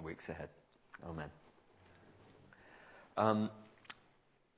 weeks 0.00 0.24
ahead. 0.28 0.48
Amen. 1.06 1.28
Um, 3.16 3.50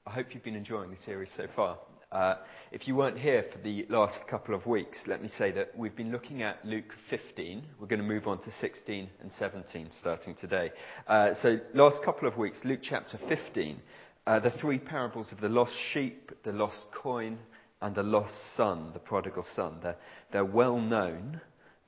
I 0.06 0.10
hope 0.10 0.26
you've 0.32 0.44
been 0.44 0.54
enjoying 0.54 0.90
the 0.90 0.96
series 1.04 1.30
so 1.36 1.46
far. 1.56 1.78
Uh, 2.12 2.36
if 2.70 2.86
you 2.86 2.94
weren't 2.94 3.18
here 3.18 3.44
for 3.52 3.58
the 3.58 3.86
last 3.88 4.18
couple 4.30 4.54
of 4.54 4.66
weeks, 4.66 4.98
let 5.08 5.20
me 5.20 5.28
say 5.36 5.50
that 5.50 5.76
we've 5.76 5.96
been 5.96 6.12
looking 6.12 6.42
at 6.42 6.64
Luke 6.64 6.92
15. 7.10 7.64
We're 7.80 7.88
going 7.88 8.00
to 8.00 8.06
move 8.06 8.28
on 8.28 8.38
to 8.42 8.52
16 8.60 9.08
and 9.20 9.32
17 9.36 9.90
starting 9.98 10.36
today. 10.40 10.70
Uh, 11.08 11.30
so, 11.42 11.58
last 11.74 12.04
couple 12.04 12.28
of 12.28 12.36
weeks, 12.36 12.58
Luke 12.62 12.80
chapter 12.82 13.18
15, 13.28 13.80
uh, 14.26 14.38
the 14.38 14.52
three 14.52 14.78
parables 14.78 15.26
of 15.32 15.40
the 15.40 15.48
lost 15.48 15.74
sheep, 15.92 16.30
the 16.44 16.52
lost 16.52 16.86
coin, 16.94 17.38
and 17.82 17.94
the 17.94 18.02
lost 18.02 18.34
son, 18.56 18.90
the 18.92 19.00
prodigal 19.00 19.44
son. 19.56 19.78
They're, 19.82 19.96
they're 20.32 20.44
well 20.44 20.80
known, 20.80 21.40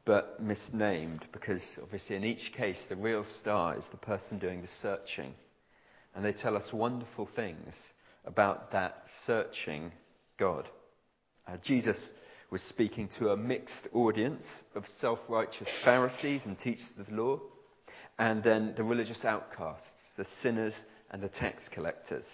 but 0.07 0.41
misnamed 0.41 1.27
because 1.32 1.61
obviously 1.82 2.16
in 2.16 2.25
each 2.25 2.52
case 2.57 2.79
the 2.89 2.96
real 2.96 3.27
star 3.41 3.77
is 3.77 3.84
the 3.91 3.98
person 3.98 4.39
doing 4.39 4.62
the 4.62 4.68
searching. 4.80 5.35
And 6.14 6.25
they 6.25 6.32
tell 6.32 6.57
us 6.57 6.72
wonderful 6.72 7.29
things 7.36 7.75
about 8.25 8.72
that 8.72 9.03
searching 9.27 9.93
God. 10.39 10.66
Uh, 11.46 11.57
Jesus 11.63 11.99
was 12.50 12.63
speaking 12.63 13.08
to 13.18 13.30
a 13.30 13.36
mixed 13.36 13.89
audience 13.93 14.44
of 14.75 14.85
self 15.00 15.18
righteous 15.29 15.68
Pharisees 15.85 16.43
and 16.46 16.58
teachers 16.58 16.93
of 16.99 17.07
the 17.07 17.14
law, 17.14 17.41
and 18.18 18.43
then 18.43 18.72
the 18.77 18.85
religious 18.85 19.25
outcasts, 19.25 19.85
the 20.16 20.27
sinners 20.43 20.75
and 21.11 21.22
the 21.22 21.29
tax 21.29 21.63
collectors. 21.72 22.25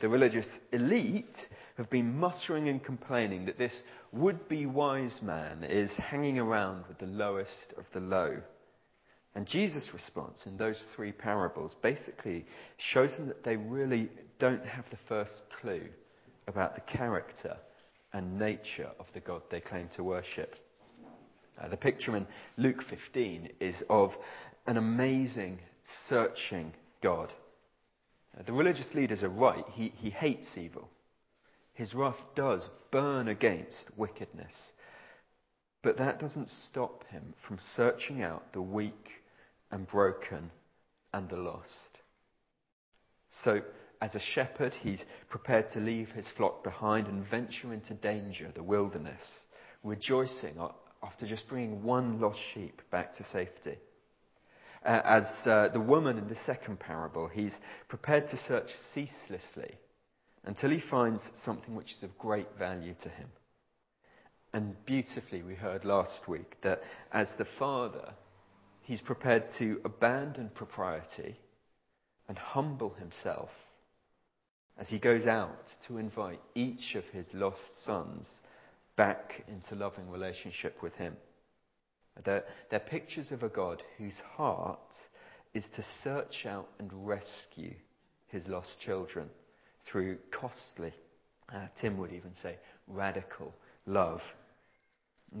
The 0.00 0.08
religious 0.08 0.48
elite 0.72 1.36
have 1.76 1.90
been 1.90 2.18
muttering 2.18 2.68
and 2.68 2.82
complaining 2.82 3.46
that 3.46 3.58
this 3.58 3.82
would 4.12 4.48
be 4.48 4.66
wise 4.66 5.20
man 5.22 5.62
is 5.62 5.90
hanging 5.96 6.38
around 6.38 6.84
with 6.88 6.98
the 6.98 7.06
lowest 7.06 7.74
of 7.76 7.84
the 7.92 8.00
low. 8.00 8.38
And 9.34 9.46
Jesus' 9.46 9.90
response 9.92 10.38
in 10.46 10.56
those 10.56 10.78
three 10.96 11.12
parables 11.12 11.76
basically 11.82 12.46
shows 12.78 13.10
them 13.16 13.28
that 13.28 13.44
they 13.44 13.56
really 13.56 14.10
don't 14.38 14.64
have 14.64 14.84
the 14.90 14.98
first 15.08 15.32
clue 15.60 15.86
about 16.48 16.74
the 16.74 16.80
character 16.80 17.56
and 18.12 18.38
nature 18.38 18.90
of 18.98 19.06
the 19.14 19.20
God 19.20 19.42
they 19.50 19.60
claim 19.60 19.88
to 19.96 20.02
worship. 20.02 20.56
Uh, 21.60 21.68
the 21.68 21.76
picture 21.76 22.16
in 22.16 22.26
Luke 22.56 22.82
15 22.88 23.50
is 23.60 23.76
of 23.88 24.12
an 24.66 24.78
amazing, 24.78 25.58
searching 26.08 26.72
God. 27.02 27.32
The 28.46 28.52
religious 28.52 28.94
leaders 28.94 29.22
are 29.22 29.28
right. 29.28 29.64
He, 29.72 29.92
he 29.96 30.10
hates 30.10 30.56
evil. 30.56 30.88
His 31.74 31.94
wrath 31.94 32.20
does 32.34 32.68
burn 32.90 33.28
against 33.28 33.90
wickedness. 33.96 34.72
But 35.82 35.98
that 35.98 36.20
doesn't 36.20 36.50
stop 36.68 37.04
him 37.08 37.34
from 37.46 37.58
searching 37.76 38.22
out 38.22 38.52
the 38.52 38.62
weak 38.62 39.08
and 39.70 39.86
broken 39.86 40.50
and 41.12 41.28
the 41.28 41.36
lost. 41.36 41.98
So, 43.44 43.60
as 44.02 44.14
a 44.14 44.20
shepherd, 44.20 44.74
he's 44.74 45.04
prepared 45.28 45.70
to 45.72 45.80
leave 45.80 46.10
his 46.10 46.26
flock 46.36 46.64
behind 46.64 47.06
and 47.06 47.28
venture 47.28 47.72
into 47.72 47.94
danger, 47.94 48.50
the 48.54 48.62
wilderness, 48.62 49.22
rejoicing 49.82 50.56
after 51.02 51.26
just 51.26 51.48
bringing 51.48 51.82
one 51.82 52.20
lost 52.20 52.40
sheep 52.54 52.82
back 52.90 53.16
to 53.16 53.24
safety. 53.32 53.78
Uh, 54.84 55.00
as 55.04 55.24
uh, 55.46 55.68
the 55.68 55.80
woman 55.80 56.16
in 56.16 56.28
the 56.28 56.38
second 56.46 56.80
parable, 56.80 57.28
he's 57.28 57.54
prepared 57.88 58.26
to 58.28 58.36
search 58.48 58.70
ceaselessly 58.94 59.74
until 60.44 60.70
he 60.70 60.80
finds 60.90 61.22
something 61.44 61.74
which 61.74 61.92
is 61.92 62.02
of 62.02 62.16
great 62.18 62.48
value 62.58 62.94
to 63.02 63.08
him. 63.10 63.28
And 64.52 64.74
beautifully, 64.86 65.42
we 65.42 65.54
heard 65.54 65.84
last 65.84 66.26
week 66.26 66.56
that 66.62 66.80
as 67.12 67.28
the 67.38 67.46
father, 67.58 68.14
he's 68.82 69.00
prepared 69.00 69.44
to 69.58 69.80
abandon 69.84 70.50
propriety 70.54 71.36
and 72.26 72.38
humble 72.38 72.94
himself 72.98 73.50
as 74.78 74.88
he 74.88 74.98
goes 74.98 75.26
out 75.26 75.66
to 75.86 75.98
invite 75.98 76.40
each 76.54 76.94
of 76.94 77.04
his 77.12 77.26
lost 77.34 77.60
sons 77.84 78.26
back 78.96 79.44
into 79.46 79.74
loving 79.74 80.10
relationship 80.10 80.82
with 80.82 80.94
him. 80.94 81.16
They're, 82.24 82.44
they're 82.70 82.80
pictures 82.80 83.30
of 83.32 83.42
a 83.42 83.48
God 83.48 83.82
whose 83.98 84.18
heart 84.36 84.78
is 85.54 85.64
to 85.76 85.84
search 86.04 86.46
out 86.46 86.68
and 86.78 86.90
rescue 87.06 87.74
his 88.28 88.46
lost 88.46 88.76
children 88.84 89.28
through 89.90 90.18
costly, 90.30 90.92
uh, 91.52 91.66
Tim 91.80 91.98
would 91.98 92.12
even 92.12 92.32
say, 92.42 92.56
radical 92.86 93.54
love. 93.86 94.20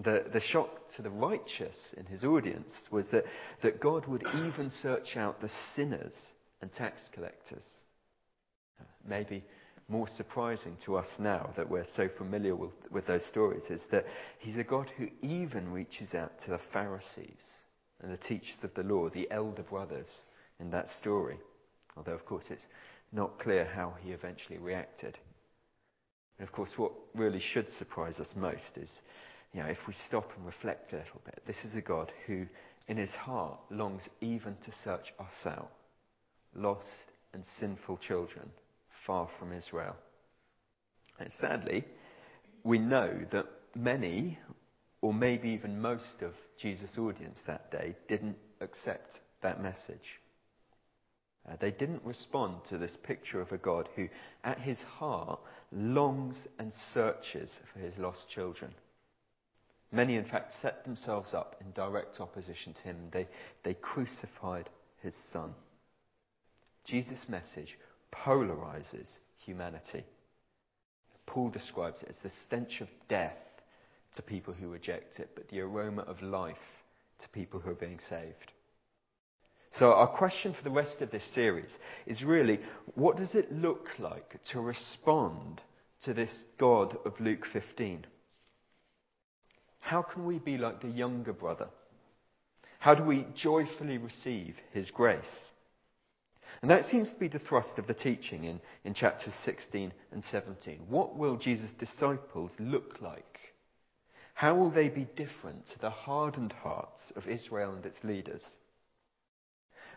The, 0.04 0.24
the 0.32 0.40
shock 0.40 0.70
to 0.96 1.02
the 1.02 1.10
righteous 1.10 1.76
in 1.96 2.06
his 2.06 2.24
audience 2.24 2.72
was 2.90 3.06
that, 3.12 3.24
that 3.62 3.80
God 3.80 4.06
would 4.06 4.24
even 4.46 4.70
search 4.82 5.16
out 5.16 5.40
the 5.40 5.50
sinners 5.74 6.14
and 6.62 6.72
tax 6.72 7.02
collectors 7.12 7.64
maybe 9.06 9.44
more 9.90 10.08
surprising 10.16 10.76
to 10.84 10.96
us 10.96 11.08
now 11.18 11.50
that 11.56 11.68
we're 11.68 11.86
so 11.96 12.08
familiar 12.16 12.54
with, 12.54 12.70
with 12.90 13.06
those 13.06 13.26
stories 13.26 13.64
is 13.70 13.82
that 13.90 14.04
he's 14.38 14.56
a 14.56 14.64
God 14.64 14.88
who 14.96 15.08
even 15.20 15.72
reaches 15.72 16.14
out 16.14 16.32
to 16.44 16.50
the 16.50 16.60
Pharisees 16.72 17.42
and 18.00 18.12
the 18.12 18.28
teachers 18.28 18.56
of 18.62 18.72
the 18.74 18.84
law, 18.84 19.10
the 19.10 19.30
elder 19.30 19.62
brothers 19.62 20.08
in 20.60 20.70
that 20.70 20.86
story. 21.00 21.38
Although, 21.96 22.12
of 22.12 22.24
course, 22.24 22.44
it's 22.50 22.62
not 23.12 23.40
clear 23.40 23.64
how 23.64 23.94
he 24.00 24.12
eventually 24.12 24.58
reacted. 24.58 25.18
And 26.38 26.46
of 26.46 26.54
course, 26.54 26.70
what 26.76 26.92
really 27.14 27.42
should 27.52 27.68
surprise 27.70 28.20
us 28.20 28.30
most 28.36 28.76
is, 28.76 28.90
you 29.52 29.60
know, 29.60 29.68
if 29.68 29.78
we 29.88 29.94
stop 30.06 30.30
and 30.36 30.46
reflect 30.46 30.92
a 30.92 30.96
little 30.96 31.20
bit, 31.24 31.42
this 31.46 31.64
is 31.64 31.74
a 31.74 31.82
God 31.82 32.12
who, 32.26 32.46
in 32.86 32.96
his 32.96 33.10
heart, 33.10 33.58
longs 33.70 34.02
even 34.20 34.54
to 34.64 34.72
search 34.84 35.12
us 35.18 35.46
out, 35.46 35.72
lost 36.54 36.86
and 37.34 37.42
sinful 37.58 37.98
children 38.06 38.50
far 39.10 39.28
from 39.40 39.52
Israel. 39.52 39.96
And 41.18 41.32
sadly, 41.40 41.84
we 42.62 42.78
know 42.78 43.12
that 43.32 43.46
many, 43.74 44.38
or 45.02 45.12
maybe 45.12 45.48
even 45.48 45.80
most 45.80 46.22
of 46.22 46.32
Jesus' 46.62 46.96
audience 46.96 47.36
that 47.44 47.72
day, 47.72 47.96
didn't 48.06 48.36
accept 48.60 49.18
that 49.42 49.60
message. 49.60 50.20
Uh, 51.44 51.56
they 51.60 51.72
didn't 51.72 52.04
respond 52.04 52.58
to 52.68 52.78
this 52.78 52.96
picture 53.02 53.40
of 53.40 53.50
a 53.50 53.58
God 53.58 53.88
who, 53.96 54.06
at 54.44 54.60
his 54.60 54.78
heart, 54.78 55.40
longs 55.72 56.36
and 56.60 56.72
searches 56.94 57.50
for 57.72 57.80
his 57.80 57.98
lost 57.98 58.28
children. 58.32 58.72
Many, 59.90 60.14
in 60.14 60.24
fact, 60.24 60.52
set 60.62 60.84
themselves 60.84 61.34
up 61.34 61.56
in 61.60 61.72
direct 61.72 62.20
opposition 62.20 62.74
to 62.74 62.82
him. 62.82 62.96
They, 63.12 63.26
they 63.64 63.74
crucified 63.74 64.68
his 65.02 65.16
son. 65.32 65.52
Jesus' 66.84 67.26
message 67.28 67.76
polarizes 68.12 69.08
humanity. 69.44 70.04
Paul 71.26 71.50
describes 71.50 72.02
it 72.02 72.08
as 72.10 72.16
the 72.22 72.32
stench 72.46 72.80
of 72.80 72.88
death 73.08 73.36
to 74.16 74.22
people 74.22 74.52
who 74.52 74.68
reject 74.68 75.20
it, 75.20 75.30
but 75.34 75.48
the 75.48 75.60
aroma 75.60 76.02
of 76.02 76.22
life 76.22 76.56
to 77.20 77.28
people 77.28 77.60
who 77.60 77.70
are 77.70 77.74
being 77.74 78.00
saved. 78.08 78.52
So, 79.78 79.92
our 79.92 80.08
question 80.08 80.52
for 80.52 80.64
the 80.64 80.74
rest 80.74 81.00
of 81.00 81.12
this 81.12 81.28
series 81.34 81.70
is 82.06 82.24
really 82.24 82.58
what 82.94 83.16
does 83.16 83.34
it 83.34 83.52
look 83.52 83.86
like 84.00 84.40
to 84.52 84.60
respond 84.60 85.60
to 86.04 86.12
this 86.12 86.30
God 86.58 86.96
of 87.04 87.20
Luke 87.20 87.46
15? 87.52 88.04
How 89.78 90.02
can 90.02 90.26
we 90.26 90.38
be 90.38 90.58
like 90.58 90.80
the 90.80 90.88
younger 90.88 91.32
brother? 91.32 91.68
How 92.80 92.94
do 92.94 93.04
we 93.04 93.26
joyfully 93.36 93.98
receive 93.98 94.56
his 94.72 94.90
grace? 94.90 95.20
And 96.62 96.70
that 96.70 96.84
seems 96.86 97.10
to 97.10 97.18
be 97.18 97.28
the 97.28 97.38
thrust 97.38 97.78
of 97.78 97.86
the 97.86 97.94
teaching 97.94 98.44
in, 98.44 98.60
in 98.84 98.92
chapters 98.92 99.32
16 99.44 99.92
and 100.12 100.22
17. 100.30 100.80
What 100.88 101.16
will 101.16 101.36
Jesus' 101.36 101.70
disciples 101.78 102.52
look 102.58 102.98
like? 103.00 103.38
How 104.34 104.54
will 104.54 104.70
they 104.70 104.88
be 104.88 105.06
different 105.16 105.66
to 105.68 105.78
the 105.80 105.90
hardened 105.90 106.52
hearts 106.52 107.12
of 107.16 107.26
Israel 107.28 107.74
and 107.74 107.84
its 107.86 107.96
leaders? 108.02 108.42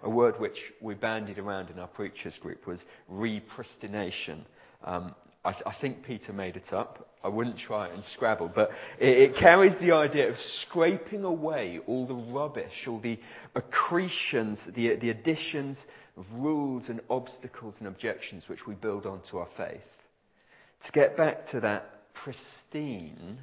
A 0.03 0.09
word 0.09 0.40
which 0.40 0.57
we 0.81 0.95
bandied 0.95 1.39
around 1.39 1.69
in 1.69 1.80
our 1.80 1.88
preachers 1.88 2.38
group 2.42 2.66
was 2.68 2.83
repristination. 3.09 4.45
Um, 4.83 5.16
I, 5.45 5.50
I, 5.66 5.75
think 5.81 6.04
Peter 6.04 6.31
made 6.31 6.56
it 6.56 6.72
up. 6.72 7.10
I 7.24 7.28
wouldn't 7.28 7.57
try 7.57 7.88
it 7.88 7.95
in 7.95 8.04
Scrabble, 8.13 8.51
but 8.54 8.69
it, 9.00 9.31
it 9.31 9.36
carries 9.38 9.74
the 9.81 9.92
idea 9.94 10.30
of 10.30 10.36
scraping 10.62 11.24
away 11.24 11.80
all 11.86 12.07
the 12.07 12.13
rubbish, 12.13 12.88
all 12.88 13.00
the 13.00 13.19
accretions, 13.56 14.60
the, 14.74 14.95
the 14.95 15.10
additions 15.10 15.78
of 16.18 16.25
rules 16.34 16.84
and 16.88 17.01
obstacles 17.10 17.75
and 17.80 17.88
objections 17.88 18.44
which 18.48 18.66
we 18.68 18.75
build 18.75 19.06
onto 19.06 19.38
our 19.38 19.50
faith. 19.57 19.81
To 20.86 20.92
get 20.92 21.18
back 21.18 21.48
to 21.51 21.60
that 21.62 22.13
pristine, 22.13 23.40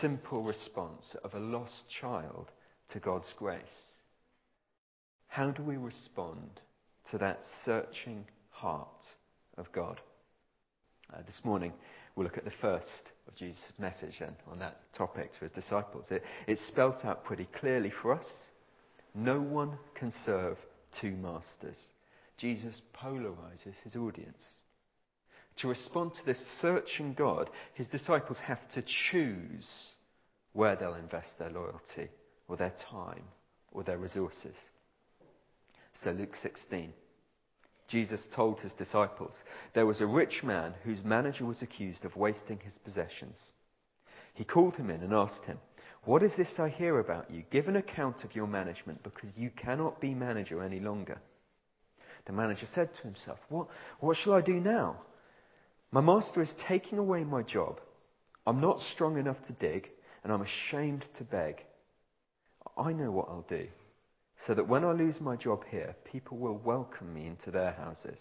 simple 0.00 0.42
response 0.42 1.16
of 1.22 1.34
a 1.34 1.38
lost 1.38 1.84
child 2.00 2.50
to 2.92 3.00
God's 3.00 3.32
grace. 3.38 3.60
How 5.28 5.50
do 5.50 5.62
we 5.62 5.76
respond 5.76 6.60
to 7.10 7.18
that 7.18 7.40
searching 7.64 8.24
heart 8.50 8.88
of 9.56 9.70
God? 9.72 10.00
Uh, 11.12 11.18
this 11.26 11.44
morning, 11.44 11.72
we'll 12.14 12.24
look 12.24 12.38
at 12.38 12.44
the 12.44 12.52
first 12.60 12.86
of 13.28 13.34
Jesus' 13.36 13.72
message 13.78 14.14
then 14.18 14.34
on 14.50 14.58
that 14.58 14.80
topic 14.96 15.30
to 15.32 15.40
his 15.40 15.50
disciples. 15.50 16.06
It, 16.10 16.22
it's 16.46 16.66
spelt 16.68 17.04
out 17.04 17.24
pretty 17.24 17.46
clearly 17.58 17.92
for 18.00 18.14
us. 18.14 18.26
No 19.14 19.40
one 19.40 19.76
can 19.94 20.12
serve 20.24 20.56
two 21.00 21.10
masters. 21.12 21.76
Jesus 22.38 22.80
polarizes 22.94 23.74
his 23.84 23.94
audience. 23.94 24.42
To 25.58 25.68
respond 25.68 26.12
to 26.14 26.24
this 26.24 26.42
searching 26.62 27.12
God, 27.12 27.50
his 27.74 27.88
disciples 27.88 28.38
have 28.46 28.66
to 28.74 28.82
choose 29.10 29.68
where 30.54 30.76
they'll 30.76 30.94
invest 30.94 31.38
their 31.38 31.50
loyalty, 31.50 32.10
or 32.48 32.56
their 32.56 32.72
time, 32.90 33.24
or 33.70 33.84
their 33.84 33.98
resources. 33.98 34.56
So, 36.02 36.10
Luke 36.12 36.34
16. 36.42 36.92
Jesus 37.92 38.26
told 38.34 38.58
his 38.60 38.72
disciples, 38.72 39.34
There 39.74 39.84
was 39.84 40.00
a 40.00 40.06
rich 40.06 40.42
man 40.42 40.72
whose 40.82 41.04
manager 41.04 41.44
was 41.44 41.60
accused 41.60 42.06
of 42.06 42.16
wasting 42.16 42.58
his 42.60 42.72
possessions. 42.82 43.36
He 44.32 44.44
called 44.44 44.76
him 44.76 44.88
in 44.88 45.02
and 45.02 45.12
asked 45.12 45.44
him, 45.44 45.58
What 46.04 46.22
is 46.22 46.34
this 46.38 46.54
I 46.58 46.70
hear 46.70 46.98
about 46.98 47.30
you? 47.30 47.44
Give 47.50 47.68
an 47.68 47.76
account 47.76 48.24
of 48.24 48.34
your 48.34 48.46
management, 48.46 49.02
because 49.02 49.36
you 49.36 49.50
cannot 49.50 50.00
be 50.00 50.14
manager 50.14 50.62
any 50.62 50.80
longer. 50.80 51.20
The 52.24 52.32
manager 52.32 52.66
said 52.72 52.94
to 52.94 53.02
himself, 53.02 53.38
What, 53.50 53.68
what 54.00 54.16
shall 54.16 54.32
I 54.32 54.40
do 54.40 54.54
now? 54.54 55.02
My 55.90 56.00
master 56.00 56.40
is 56.40 56.54
taking 56.66 56.96
away 56.96 57.24
my 57.24 57.42
job. 57.42 57.78
I'm 58.46 58.62
not 58.62 58.80
strong 58.80 59.18
enough 59.18 59.42
to 59.48 59.52
dig, 59.52 59.90
and 60.24 60.32
I'm 60.32 60.40
ashamed 60.42 61.04
to 61.18 61.24
beg. 61.24 61.62
I 62.74 62.94
know 62.94 63.10
what 63.10 63.28
I'll 63.28 63.44
do, 63.46 63.68
so 64.46 64.54
that 64.54 64.68
when 64.68 64.84
I 64.84 64.92
lose 64.92 65.20
my 65.20 65.36
job 65.36 65.62
here, 65.70 65.94
people 66.04 66.36
will 66.38 66.58
welcome 66.58 67.12
me 67.14 67.26
into 67.26 67.50
their 67.50 67.72
houses. 67.72 68.18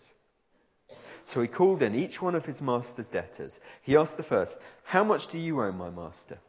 So 1.33 1.41
he 1.41 1.47
called 1.47 1.83
in 1.83 1.95
each 1.95 2.21
one 2.21 2.35
of 2.35 2.45
his 2.45 2.61
master's 2.61 3.07
debtors. 3.07 3.53
He 3.83 3.95
asked 3.95 4.17
the 4.17 4.23
first, 4.23 4.55
How 4.83 5.03
much 5.03 5.21
do 5.31 5.37
you 5.37 5.61
owe 5.61 5.71
my 5.71 5.89
master? 5.89 6.39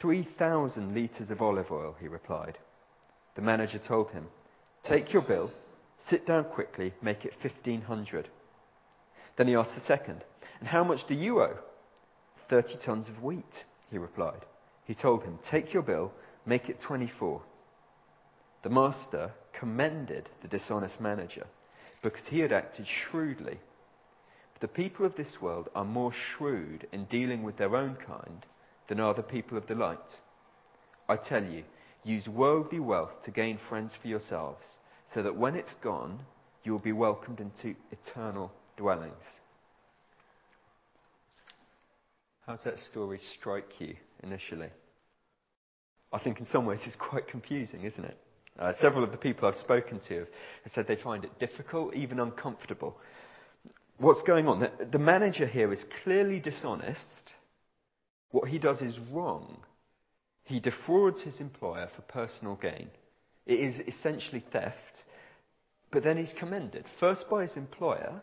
Three 0.00 0.26
thousand 0.38 0.94
litres 0.94 1.30
of 1.30 1.42
olive 1.42 1.70
oil, 1.70 1.96
he 2.00 2.08
replied. 2.08 2.58
The 3.36 3.42
manager 3.42 3.78
told 3.78 4.10
him, 4.10 4.26
Take 4.88 5.12
your 5.12 5.22
bill, 5.22 5.50
sit 6.08 6.26
down 6.26 6.44
quickly, 6.44 6.94
make 7.02 7.24
it 7.24 7.34
fifteen 7.42 7.82
hundred. 7.82 8.28
Then 9.36 9.48
he 9.48 9.54
asked 9.54 9.74
the 9.74 9.82
second, 9.82 10.24
And 10.60 10.68
how 10.68 10.84
much 10.84 11.06
do 11.08 11.14
you 11.14 11.40
owe? 11.40 11.58
Thirty 12.48 12.76
tons 12.84 13.08
of 13.08 13.22
wheat, 13.22 13.64
he 13.90 13.98
replied. 13.98 14.44
He 14.84 14.94
told 14.94 15.22
him, 15.22 15.38
Take 15.50 15.72
your 15.72 15.82
bill, 15.82 16.12
make 16.46 16.68
it 16.68 16.80
twenty-four. 16.86 17.42
The 18.62 18.70
master 18.70 19.32
commended 19.58 20.28
the 20.42 20.48
dishonest 20.48 21.00
manager 21.00 21.46
because 22.02 22.26
he 22.28 22.40
had 22.40 22.52
acted 22.52 22.86
shrewdly. 22.86 23.58
But 24.52 24.60
the 24.60 24.68
people 24.68 25.06
of 25.06 25.16
this 25.16 25.36
world 25.40 25.68
are 25.74 25.84
more 25.84 26.12
shrewd 26.12 26.86
in 26.92 27.04
dealing 27.06 27.42
with 27.42 27.56
their 27.56 27.76
own 27.76 27.96
kind 28.06 28.44
than 28.88 29.00
are 29.00 29.14
the 29.14 29.22
people 29.22 29.56
of 29.56 29.66
the 29.66 29.74
light. 29.74 29.98
I 31.08 31.16
tell 31.16 31.44
you, 31.44 31.64
use 32.04 32.28
worldly 32.28 32.80
wealth 32.80 33.24
to 33.24 33.30
gain 33.30 33.58
friends 33.68 33.92
for 34.00 34.08
yourselves, 34.08 34.64
so 35.14 35.22
that 35.22 35.36
when 35.36 35.54
it's 35.54 35.74
gone, 35.82 36.20
you 36.64 36.72
will 36.72 36.78
be 36.78 36.92
welcomed 36.92 37.40
into 37.40 37.74
eternal 37.90 38.52
dwellings. 38.76 39.22
How's 42.46 42.62
that 42.64 42.78
story 42.90 43.20
strike 43.38 43.68
you 43.78 43.94
initially? 44.22 44.70
I 46.12 46.18
think 46.18 46.40
in 46.40 46.46
some 46.46 46.66
ways 46.66 46.80
it's 46.84 46.96
quite 46.96 47.28
confusing, 47.28 47.84
isn't 47.84 48.04
it? 48.04 48.18
Uh, 48.60 48.72
several 48.78 49.02
of 49.02 49.10
the 49.10 49.16
people 49.16 49.48
I've 49.48 49.56
spoken 49.56 50.00
to 50.08 50.18
have 50.64 50.72
said 50.74 50.86
they 50.86 50.96
find 51.02 51.24
it 51.24 51.38
difficult, 51.38 51.94
even 51.94 52.20
uncomfortable. 52.20 52.98
What's 53.96 54.22
going 54.26 54.46
on? 54.48 54.60
The, 54.60 54.70
the 54.92 54.98
manager 54.98 55.46
here 55.46 55.72
is 55.72 55.80
clearly 56.04 56.40
dishonest. 56.40 57.32
What 58.32 58.48
he 58.50 58.58
does 58.58 58.82
is 58.82 58.98
wrong. 59.10 59.62
He 60.44 60.60
defrauds 60.60 61.22
his 61.22 61.40
employer 61.40 61.88
for 61.96 62.02
personal 62.02 62.56
gain. 62.56 62.90
It 63.46 63.60
is 63.60 63.80
essentially 63.88 64.44
theft, 64.52 65.04
but 65.90 66.04
then 66.04 66.18
he's 66.18 66.34
commended, 66.38 66.84
first 67.00 67.24
by 67.30 67.46
his 67.46 67.56
employer 67.56 68.22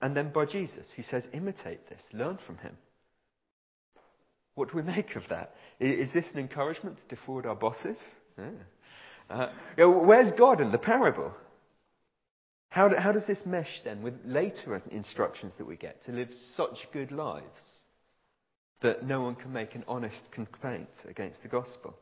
and 0.00 0.16
then 0.16 0.32
by 0.32 0.46
Jesus, 0.46 0.90
who 0.96 1.02
says, 1.02 1.24
imitate 1.34 1.86
this, 1.88 2.02
learn 2.14 2.38
from 2.46 2.56
him. 2.58 2.76
What 4.54 4.70
do 4.70 4.76
we 4.76 4.82
make 4.82 5.14
of 5.16 5.24
that? 5.28 5.54
Is 5.78 6.12
this 6.14 6.24
an 6.32 6.40
encouragement 6.40 6.96
to 6.96 7.14
defraud 7.14 7.44
our 7.44 7.54
bosses? 7.54 7.98
Yeah. 8.38 8.46
Uh, 9.30 9.48
you 9.76 9.84
know, 9.84 9.90
where's 9.90 10.32
God 10.32 10.60
in 10.60 10.72
the 10.72 10.78
parable? 10.78 11.32
How, 12.70 12.88
do, 12.88 12.96
how 12.96 13.12
does 13.12 13.26
this 13.26 13.42
mesh 13.46 13.80
then 13.84 14.02
with 14.02 14.14
later 14.24 14.80
instructions 14.90 15.54
that 15.58 15.66
we 15.66 15.76
get 15.76 16.02
to 16.04 16.12
live 16.12 16.28
such 16.56 16.88
good 16.92 17.12
lives 17.12 17.44
that 18.82 19.04
no 19.04 19.22
one 19.22 19.34
can 19.36 19.52
make 19.52 19.74
an 19.74 19.84
honest 19.86 20.22
complaint 20.32 20.88
against 21.08 21.42
the 21.42 21.48
gospel? 21.48 21.94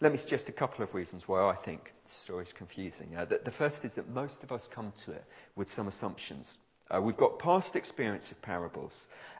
Let 0.00 0.12
me 0.12 0.18
suggest 0.18 0.48
a 0.48 0.52
couple 0.52 0.84
of 0.84 0.94
reasons 0.94 1.22
why 1.26 1.40
I 1.40 1.56
think 1.64 1.92
the 2.04 2.24
story 2.24 2.44
is 2.44 2.52
confusing. 2.56 3.16
Uh, 3.16 3.24
the, 3.24 3.40
the, 3.44 3.52
first 3.52 3.76
is 3.84 3.92
that 3.94 4.08
most 4.08 4.42
of 4.42 4.52
us 4.52 4.68
come 4.74 4.92
to 5.06 5.12
it 5.12 5.24
with 5.56 5.68
some 5.70 5.88
assumptions. 5.88 6.46
Uh, 6.90 7.00
we've 7.00 7.16
got 7.16 7.38
past 7.38 7.74
experience 7.74 8.24
of 8.30 8.42
parables, 8.42 8.92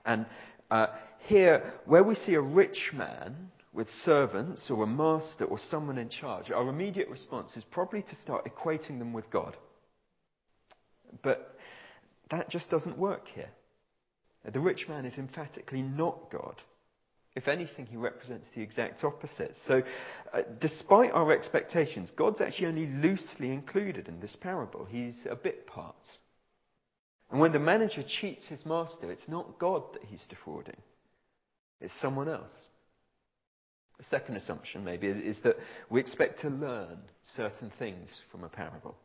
and 0.06 0.26
uh, 0.70 0.86
here, 1.26 1.74
where 1.86 2.02
we 2.02 2.14
see 2.14 2.34
a 2.34 2.40
rich 2.40 2.92
man 2.94 3.50
with 3.74 3.88
servants 4.04 4.70
or 4.70 4.84
a 4.84 4.86
master 4.86 5.44
or 5.44 5.58
someone 5.58 5.98
in 5.98 6.08
charge, 6.08 6.50
our 6.50 6.68
immediate 6.68 7.08
response 7.08 7.56
is 7.56 7.64
probably 7.70 8.02
to 8.02 8.14
start 8.22 8.46
equating 8.46 9.00
them 9.00 9.12
with 9.12 9.28
God. 9.30 9.56
But 11.22 11.58
that 12.30 12.48
just 12.48 12.70
doesn't 12.70 12.96
work 12.96 13.26
here. 13.34 13.50
The 14.50 14.60
rich 14.60 14.86
man 14.88 15.04
is 15.04 15.18
emphatically 15.18 15.82
not 15.82 16.30
God. 16.30 16.60
If 17.34 17.48
anything, 17.48 17.86
he 17.86 17.96
represents 17.96 18.46
the 18.54 18.62
exact 18.62 19.02
opposite. 19.02 19.56
So, 19.66 19.82
uh, 20.32 20.42
despite 20.60 21.10
our 21.10 21.32
expectations, 21.32 22.12
God's 22.16 22.40
actually 22.40 22.68
only 22.68 22.86
loosely 22.86 23.50
included 23.50 24.06
in 24.06 24.20
this 24.20 24.36
parable. 24.40 24.84
He's 24.84 25.26
a 25.28 25.34
bit 25.34 25.66
part. 25.66 25.96
And 27.30 27.40
when 27.40 27.52
the 27.52 27.58
manager 27.58 28.04
cheats 28.20 28.46
his 28.46 28.64
master, 28.64 29.10
it's 29.10 29.26
not 29.26 29.58
God 29.58 29.82
that 29.94 30.04
he's 30.04 30.24
defrauding, 30.28 30.76
it's 31.80 31.92
someone 32.00 32.28
else. 32.28 32.52
The 33.98 34.04
second 34.04 34.36
assumption, 34.36 34.84
maybe, 34.84 35.06
is 35.06 35.36
that 35.44 35.56
we 35.88 36.00
expect 36.00 36.40
to 36.40 36.50
learn 36.50 36.98
certain 37.36 37.70
things 37.78 38.10
from 38.30 38.44
a 38.44 38.48
parable. 38.48 38.96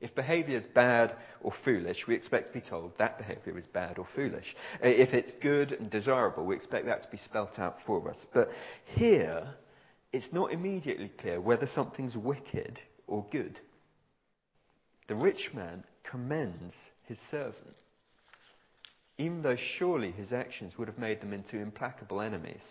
If 0.00 0.14
behavior 0.14 0.58
is 0.58 0.66
bad 0.66 1.14
or 1.42 1.52
foolish, 1.64 2.06
we 2.08 2.14
expect 2.16 2.52
to 2.52 2.60
be 2.60 2.68
told 2.68 2.98
that 2.98 3.18
behavior 3.18 3.56
is 3.56 3.66
bad 3.66 3.98
or 3.98 4.06
foolish. 4.16 4.54
If 4.82 5.14
it's 5.14 5.30
good 5.40 5.72
and 5.72 5.88
desirable, 5.88 6.44
we 6.44 6.56
expect 6.56 6.86
that 6.86 7.02
to 7.02 7.08
be 7.08 7.18
spelt 7.18 7.58
out 7.58 7.78
for 7.86 8.10
us. 8.10 8.26
But 8.34 8.50
here, 8.84 9.54
it's 10.12 10.32
not 10.32 10.52
immediately 10.52 11.10
clear 11.20 11.40
whether 11.40 11.66
something's 11.66 12.16
wicked 12.16 12.80
or 13.06 13.24
good. 13.30 13.60
The 15.06 15.14
rich 15.14 15.50
man 15.54 15.84
commends 16.02 16.74
his 17.04 17.18
servant, 17.30 17.76
even 19.18 19.42
though 19.42 19.56
surely 19.78 20.10
his 20.10 20.32
actions 20.32 20.76
would 20.76 20.88
have 20.88 20.98
made 20.98 21.20
them 21.20 21.32
into 21.32 21.58
implacable 21.58 22.20
enemies. 22.20 22.62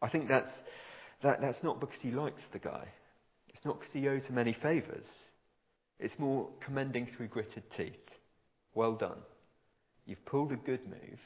I 0.00 0.08
think 0.08 0.28
that's, 0.28 0.50
that, 1.22 1.40
that's 1.40 1.62
not 1.62 1.80
because 1.80 2.00
he 2.00 2.10
likes 2.10 2.42
the 2.52 2.58
guy. 2.58 2.88
It's 3.48 3.64
not 3.64 3.80
because 3.80 3.92
he 3.92 4.08
owes 4.08 4.24
him 4.24 4.38
any 4.38 4.52
favours. 4.62 5.06
It's 5.98 6.18
more 6.18 6.48
commending 6.64 7.08
through 7.16 7.28
gritted 7.28 7.64
teeth. 7.76 7.94
Well 8.74 8.94
done. 8.94 9.18
You've 10.06 10.24
pulled 10.24 10.52
a 10.52 10.56
good 10.56 10.86
move. 10.86 11.18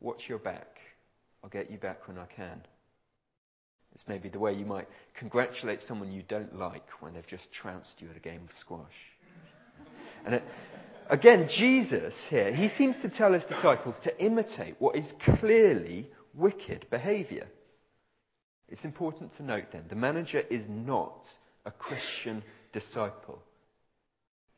Watch 0.00 0.22
your 0.28 0.38
back. 0.38 0.78
I'll 1.42 1.50
get 1.50 1.70
you 1.70 1.78
back 1.78 2.06
when 2.06 2.18
I 2.18 2.26
can. 2.26 2.60
It's 3.94 4.04
maybe 4.06 4.28
the 4.28 4.38
way 4.38 4.54
you 4.54 4.64
might 4.64 4.86
congratulate 5.18 5.80
someone 5.86 6.12
you 6.12 6.22
don't 6.28 6.56
like 6.56 6.84
when 7.00 7.14
they've 7.14 7.26
just 7.26 7.52
trounced 7.52 7.96
you 7.98 8.08
at 8.10 8.16
a 8.16 8.20
game 8.20 8.42
of 8.44 8.56
squash. 8.60 8.86
And 10.24 10.36
it, 10.36 10.44
again, 11.10 11.48
Jesus 11.56 12.14
here, 12.28 12.54
he 12.54 12.68
seems 12.76 12.96
to 13.02 13.08
tell 13.08 13.32
his 13.32 13.42
disciples 13.44 13.96
to 14.04 14.24
imitate 14.24 14.76
what 14.78 14.94
is 14.96 15.06
clearly 15.40 16.08
wicked 16.34 16.86
behavior. 16.90 17.48
It's 18.68 18.84
important 18.84 19.34
to 19.36 19.42
note 19.42 19.66
then, 19.72 19.84
the 19.88 19.96
manager 19.96 20.40
is 20.50 20.64
not 20.68 21.24
a 21.64 21.70
Christian 21.70 22.42
disciple. 22.72 23.42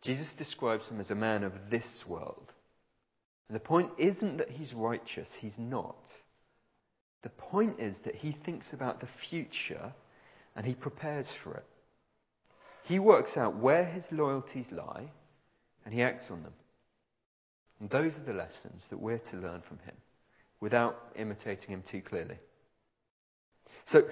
Jesus 0.02 0.29
describes 0.38 0.88
him 0.88 1.00
as 1.00 1.11
a 1.11 1.14
man 1.14 1.45
of 1.45 1.52
this 1.71 1.87
world. 2.09 2.52
And 3.49 3.55
the 3.55 3.61
point 3.61 3.90
isn't 3.99 4.38
that 4.38 4.50
he's 4.50 4.73
righteous, 4.73 5.29
he's 5.40 5.59
not. 5.59 5.99
The 7.23 7.29
point 7.29 7.79
is 7.79 7.97
that 8.05 8.14
he 8.14 8.37
thinks 8.45 8.67
about 8.73 9.00
the 9.00 9.09
future 9.29 9.93
and 10.57 10.64
he 10.64 10.75
prepares 10.75 11.26
for 11.45 11.55
it. 11.55 11.67
He 12.85 12.99
works 12.99 13.37
out 13.37 13.57
where 13.57 13.85
his 13.85 14.05
loyalties 14.11 14.67
lie 14.71 15.11
and 15.85 15.95
he 15.95 16.02
acts 16.02 16.31
on 16.31 16.43
them. 16.43 16.55
And 17.81 17.90
those 17.90 18.12
are 18.12 18.25
the 18.26 18.38
lessons 18.38 18.83
that 18.90 19.00
we're 19.00 19.19
to 19.19 19.37
learn 19.37 19.62
from 19.69 19.79
him 19.79 19.95
without 20.61 20.97
imitating 21.17 21.69
him 21.69 21.83
too 21.90 22.02
clearly. 22.02 22.38
So, 23.87 24.02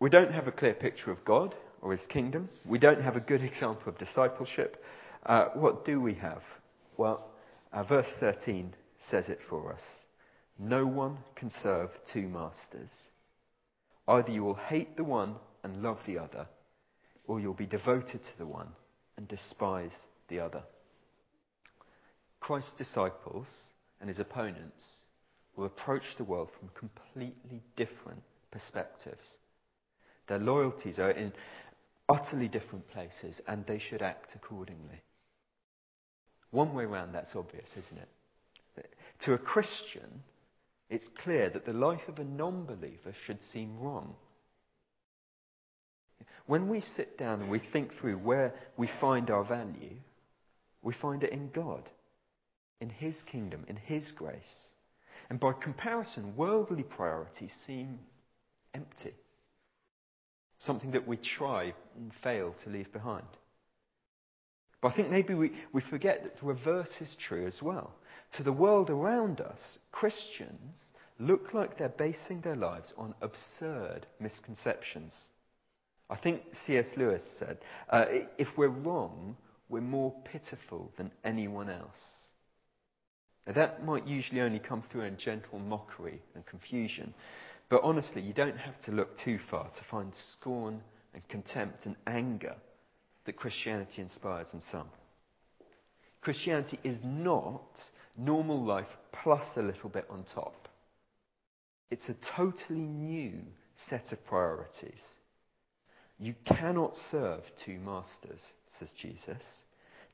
we 0.00 0.10
don't 0.10 0.32
have 0.32 0.48
a 0.48 0.52
clear 0.52 0.74
picture 0.74 1.10
of 1.10 1.24
God 1.24 1.54
or 1.80 1.92
his 1.92 2.06
kingdom. 2.08 2.48
We 2.64 2.78
don't 2.78 3.02
have 3.02 3.16
a 3.16 3.20
good 3.20 3.42
example 3.42 3.88
of 3.88 3.98
discipleship. 3.98 4.82
Uh, 5.24 5.46
what 5.54 5.84
do 5.84 6.00
we 6.00 6.14
have? 6.14 6.42
Well, 6.96 7.30
uh, 7.72 7.84
verse 7.84 8.08
13 8.20 8.74
says 9.10 9.28
it 9.28 9.38
for 9.48 9.72
us. 9.72 9.82
No 10.58 10.86
one 10.86 11.18
can 11.36 11.50
serve 11.62 11.90
two 12.12 12.28
masters. 12.28 12.90
Either 14.06 14.30
you 14.30 14.44
will 14.44 14.54
hate 14.54 14.96
the 14.96 15.04
one 15.04 15.36
and 15.62 15.82
love 15.82 15.98
the 16.06 16.18
other, 16.18 16.46
or 17.26 17.40
you'll 17.40 17.54
be 17.54 17.66
devoted 17.66 18.22
to 18.22 18.38
the 18.38 18.46
one 18.46 18.68
and 19.16 19.26
despise 19.26 19.94
the 20.28 20.40
other. 20.40 20.62
Christ's 22.40 22.72
disciples 22.76 23.48
and 24.00 24.08
his 24.08 24.18
opponents 24.18 24.84
will 25.56 25.64
approach 25.64 26.02
the 26.18 26.24
world 26.24 26.50
from 26.58 26.68
completely 26.78 27.62
different 27.76 28.22
perspectives. 28.54 29.26
Their 30.28 30.38
loyalties 30.38 30.98
are 30.98 31.10
in 31.10 31.32
utterly 32.08 32.48
different 32.48 32.88
places, 32.88 33.40
and 33.48 33.66
they 33.66 33.80
should 33.80 34.00
act 34.00 34.30
accordingly. 34.34 35.02
One 36.52 36.72
way 36.72 36.84
around, 36.84 37.12
that's 37.12 37.34
obvious, 37.34 37.68
isn't 37.70 37.98
it? 37.98 38.08
To 39.24 39.32
a 39.32 39.38
Christian, 39.38 40.22
it's 40.88 41.08
clear 41.22 41.50
that 41.50 41.66
the 41.66 41.72
life 41.72 42.08
of 42.08 42.18
a 42.18 42.24
non 42.24 42.64
believer 42.64 43.12
should 43.26 43.42
seem 43.42 43.78
wrong. 43.80 44.14
When 46.46 46.68
we 46.68 46.80
sit 46.80 47.18
down 47.18 47.40
and 47.40 47.50
we 47.50 47.60
think 47.72 47.92
through 47.94 48.18
where 48.18 48.54
we 48.76 48.88
find 49.00 49.30
our 49.30 49.44
value, 49.44 49.96
we 50.82 50.94
find 50.94 51.24
it 51.24 51.32
in 51.32 51.50
God, 51.50 51.88
in 52.80 52.90
His 52.90 53.14
kingdom, 53.32 53.64
in 53.66 53.76
His 53.76 54.04
grace. 54.12 54.38
And 55.30 55.40
by 55.40 55.52
comparison, 55.52 56.36
worldly 56.36 56.82
priorities 56.82 57.52
seem 57.66 57.98
empty. 58.74 59.14
Something 60.58 60.92
that 60.92 61.06
we 61.06 61.16
try 61.16 61.74
and 61.96 62.12
fail 62.22 62.54
to 62.64 62.70
leave 62.70 62.92
behind. 62.92 63.26
But 64.80 64.92
I 64.92 64.96
think 64.96 65.10
maybe 65.10 65.34
we, 65.34 65.52
we 65.72 65.80
forget 65.80 66.22
that 66.22 66.38
the 66.38 66.46
reverse 66.46 67.00
is 67.00 67.16
true 67.26 67.46
as 67.46 67.62
well. 67.62 67.92
To 68.36 68.42
the 68.42 68.52
world 68.52 68.90
around 68.90 69.40
us, 69.40 69.60
Christians 69.92 70.78
look 71.18 71.54
like 71.54 71.78
they're 71.78 71.88
basing 71.88 72.40
their 72.40 72.56
lives 72.56 72.92
on 72.98 73.14
absurd 73.22 74.06
misconceptions. 74.20 75.12
I 76.10 76.16
think 76.16 76.42
C.S. 76.66 76.86
Lewis 76.96 77.22
said, 77.38 77.58
uh, 77.88 78.04
if 78.36 78.48
we're 78.56 78.68
wrong, 78.68 79.36
we're 79.68 79.80
more 79.80 80.14
pitiful 80.30 80.92
than 80.98 81.10
anyone 81.24 81.70
else. 81.70 82.00
Now, 83.46 83.54
that 83.54 83.84
might 83.84 84.06
usually 84.06 84.40
only 84.40 84.58
come 84.58 84.82
through 84.90 85.02
in 85.02 85.16
gentle 85.16 85.58
mockery 85.58 86.20
and 86.34 86.44
confusion, 86.46 87.14
but 87.74 87.82
honestly, 87.82 88.22
you 88.22 88.32
don't 88.32 88.56
have 88.56 88.80
to 88.84 88.92
look 88.92 89.18
too 89.24 89.40
far 89.50 89.64
to 89.64 89.84
find 89.90 90.12
scorn 90.34 90.80
and 91.12 91.28
contempt 91.28 91.84
and 91.84 91.96
anger 92.06 92.54
that 93.26 93.34
Christianity 93.34 94.00
inspires 94.00 94.46
in 94.52 94.62
some. 94.70 94.86
Christianity 96.20 96.78
is 96.84 96.98
not 97.02 97.66
normal 98.16 98.64
life 98.64 98.86
plus 99.24 99.44
a 99.56 99.60
little 99.62 99.88
bit 99.88 100.06
on 100.08 100.24
top. 100.32 100.68
It's 101.90 102.08
a 102.08 102.14
totally 102.36 102.86
new 102.86 103.40
set 103.90 104.12
of 104.12 104.24
priorities. 104.24 105.02
You 106.20 106.36
cannot 106.46 106.94
serve 107.10 107.42
two 107.66 107.80
masters, 107.80 108.40
says 108.78 108.90
Jesus. 109.02 109.42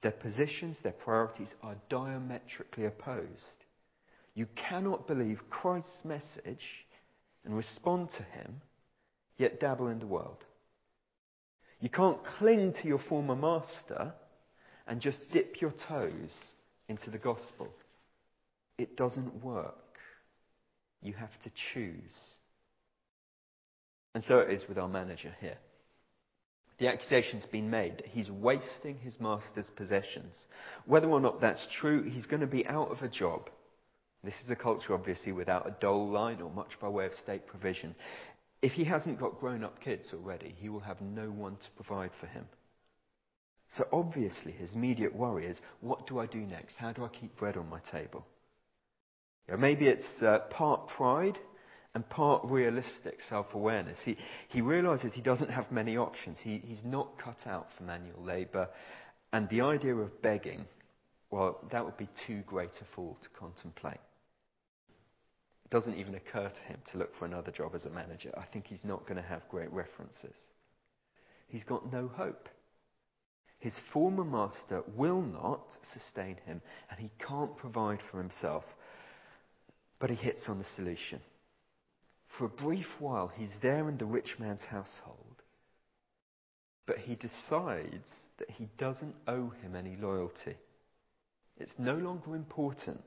Their 0.03 0.13
positions, 0.13 0.79
their 0.83 0.93
priorities 0.93 1.51
are 1.63 1.77
diametrically 1.91 2.87
opposed. 2.87 3.67
You 4.35 4.47
cannot 4.57 5.07
believe 5.07 5.41
Christ's 5.51 6.07
message 6.07 6.65
and 7.45 7.57
respond 7.57 8.11
to 8.11 8.23
him, 8.23 8.61
yet 9.39 9.61
dabble 9.61 9.89
in 9.89 9.99
the 9.99 10.07
world. 10.07 10.45
You 11.81 11.89
can't 11.89 12.19
cling 12.39 12.75
to 12.83 12.89
your 12.89 13.01
former 13.09 13.35
master 13.35 14.13
and 14.87 15.01
just 15.01 15.19
dip 15.33 15.61
your 15.61 15.73
toes 15.89 16.35
into 16.89 17.11
the 17.11 17.19
gospel. 17.19 17.69
It 18.77 18.97
doesn't 18.97 19.43
work. 19.43 19.75
You 21.03 21.15
have 21.15 21.31
to 21.45 21.51
choose. 21.73 22.19
And 24.15 24.23
so 24.25 24.41
it 24.41 24.51
is 24.51 24.69
with 24.69 24.79
our 24.79 24.89
manager 24.89 25.35
here. 25.41 25.57
The 26.79 26.89
accusation's 26.89 27.45
been 27.47 27.71
made 27.71 27.99
that 27.99 28.07
he's 28.07 28.31
wasting 28.31 28.99
his 28.99 29.21
master's 29.21 29.67
possessions. 29.77 30.35
Whether 30.87 31.09
or 31.09 31.21
not 31.21 31.41
that's 31.41 31.67
true, 31.79 32.03
he's 32.03 32.27
going 32.27 32.41
to 32.41 32.47
be 32.47 32.67
out 32.67 32.91
of 32.91 33.03
a 33.03 33.09
job. 33.09 33.51
This 34.23 34.35
is 34.45 34.51
a 34.51 34.57
culture, 34.57 34.93
obviously, 34.95 35.33
without 35.33 35.67
a 35.67 35.77
dole 35.81 36.11
line 36.11 36.41
or 36.43 36.51
much 36.51 36.79
by 36.81 36.89
way 36.89 37.07
of 37.07 37.15
state 37.15 37.47
provision. 37.47 37.95
If 38.61 38.73
he 38.73 38.85
hasn't 38.85 39.19
got 39.19 39.41
grown 39.41 39.65
up 39.65 39.81
kids 39.83 40.11
already, 40.13 40.55
he 40.59 40.69
will 40.69 40.81
have 40.81 41.01
no 41.01 41.31
one 41.31 41.57
to 41.57 41.83
provide 41.83 42.11
for 42.21 42.27
him. 42.27 42.45
So 43.77 43.87
obviously, 43.93 44.53
his 44.53 44.73
immediate 44.75 45.15
worry 45.15 45.47
is 45.47 45.59
what 45.81 46.07
do 46.07 46.19
I 46.19 46.27
do 46.27 46.39
next? 46.39 46.77
How 46.77 46.93
do 46.93 47.05
I 47.05 47.09
keep 47.09 47.37
bread 47.37 47.57
on 47.57 47.69
my 47.69 47.81
table? 47.91 48.27
You 49.49 49.55
know, 49.55 49.61
maybe 49.61 49.87
it's 49.87 50.23
uh, 50.23 50.41
part 50.51 50.89
pride 50.89 51.39
and 51.95 52.09
part 52.09 52.43
realistic 52.45 53.19
self 53.29 53.47
awareness. 53.55 53.99
He, 54.05 54.17
he 54.49 54.61
realizes 54.61 55.13
he 55.15 55.23
doesn't 55.23 55.51
have 55.51 55.71
many 55.73 55.97
options. 55.97 56.39
He, 56.43 56.59
he's 56.65 56.83
not 56.85 57.19
cut 57.19 57.39
out 57.47 57.69
for 57.77 57.85
manual 57.85 58.23
labor. 58.23 58.69
And 59.33 59.49
the 59.49 59.63
idea 59.63 59.95
of 59.95 60.21
begging, 60.21 60.67
well, 61.31 61.61
that 61.73 61.85
would 61.85 61.97
be 61.97 62.09
too 62.27 62.43
great 62.47 62.71
a 62.81 62.95
fall 62.97 63.17
to 63.23 63.29
contemplate. 63.39 64.01
It 65.71 65.75
doesn't 65.75 65.99
even 65.99 66.17
occur 66.17 66.49
to 66.49 66.61
him 66.63 66.81
to 66.91 66.99
look 66.99 67.15
for 67.17 67.27
another 67.27 67.53
job 67.53 67.75
as 67.75 67.85
a 67.85 67.91
manager. 67.91 68.33
I 68.37 68.45
think 68.53 68.67
he's 68.67 68.83
not 68.83 69.07
going 69.07 69.23
to 69.23 69.29
have 69.29 69.49
great 69.49 69.73
references. 69.73 70.35
He's 71.49 71.63
got 71.63 71.93
no 71.93 72.09
hope. 72.09 72.49
His 73.61 73.75
former 73.93 74.25
master 74.25 74.83
will 74.97 75.23
not 75.23 75.63
sustain 75.95 76.37
him, 76.47 76.61
and 76.91 76.99
he 76.99 77.11
can't 77.25 77.57
provide 77.57 78.01
for 78.11 78.19
himself. 78.19 78.65
But 80.01 80.11
he 80.11 80.17
hits 80.17 80.49
on 80.49 80.59
the 80.59 80.65
solution. 80.77 81.21
For 82.37 82.47
a 82.47 82.49
brief 82.49 82.87
while, 82.99 83.29
he's 83.29 83.51
there 83.63 83.89
in 83.89 83.99
the 83.99 84.07
rich 84.07 84.37
man's 84.39 84.63
household, 84.63 85.43
but 86.87 86.99
he 86.99 87.15
decides 87.15 88.09
that 88.39 88.51
he 88.51 88.69
doesn't 88.79 89.15
owe 89.29 89.51
him 89.63 89.77
any 89.77 89.97
loyalty. 89.97 90.57
It's 91.59 91.73
no 91.79 91.95
longer 91.95 92.35
important 92.35 93.03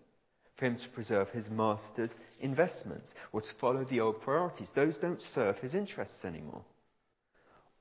for 0.64 0.68
him 0.68 0.78
to 0.78 0.90
preserve 0.94 1.30
his 1.32 1.50
master's 1.50 2.12
investments 2.40 3.12
or 3.34 3.42
to 3.42 3.48
follow 3.60 3.84
the 3.84 4.00
old 4.00 4.22
priorities. 4.22 4.70
Those 4.74 4.96
don't 4.96 5.22
serve 5.36 5.58
his 5.58 5.76
interests 5.76 6.24
anymore. 6.24 6.64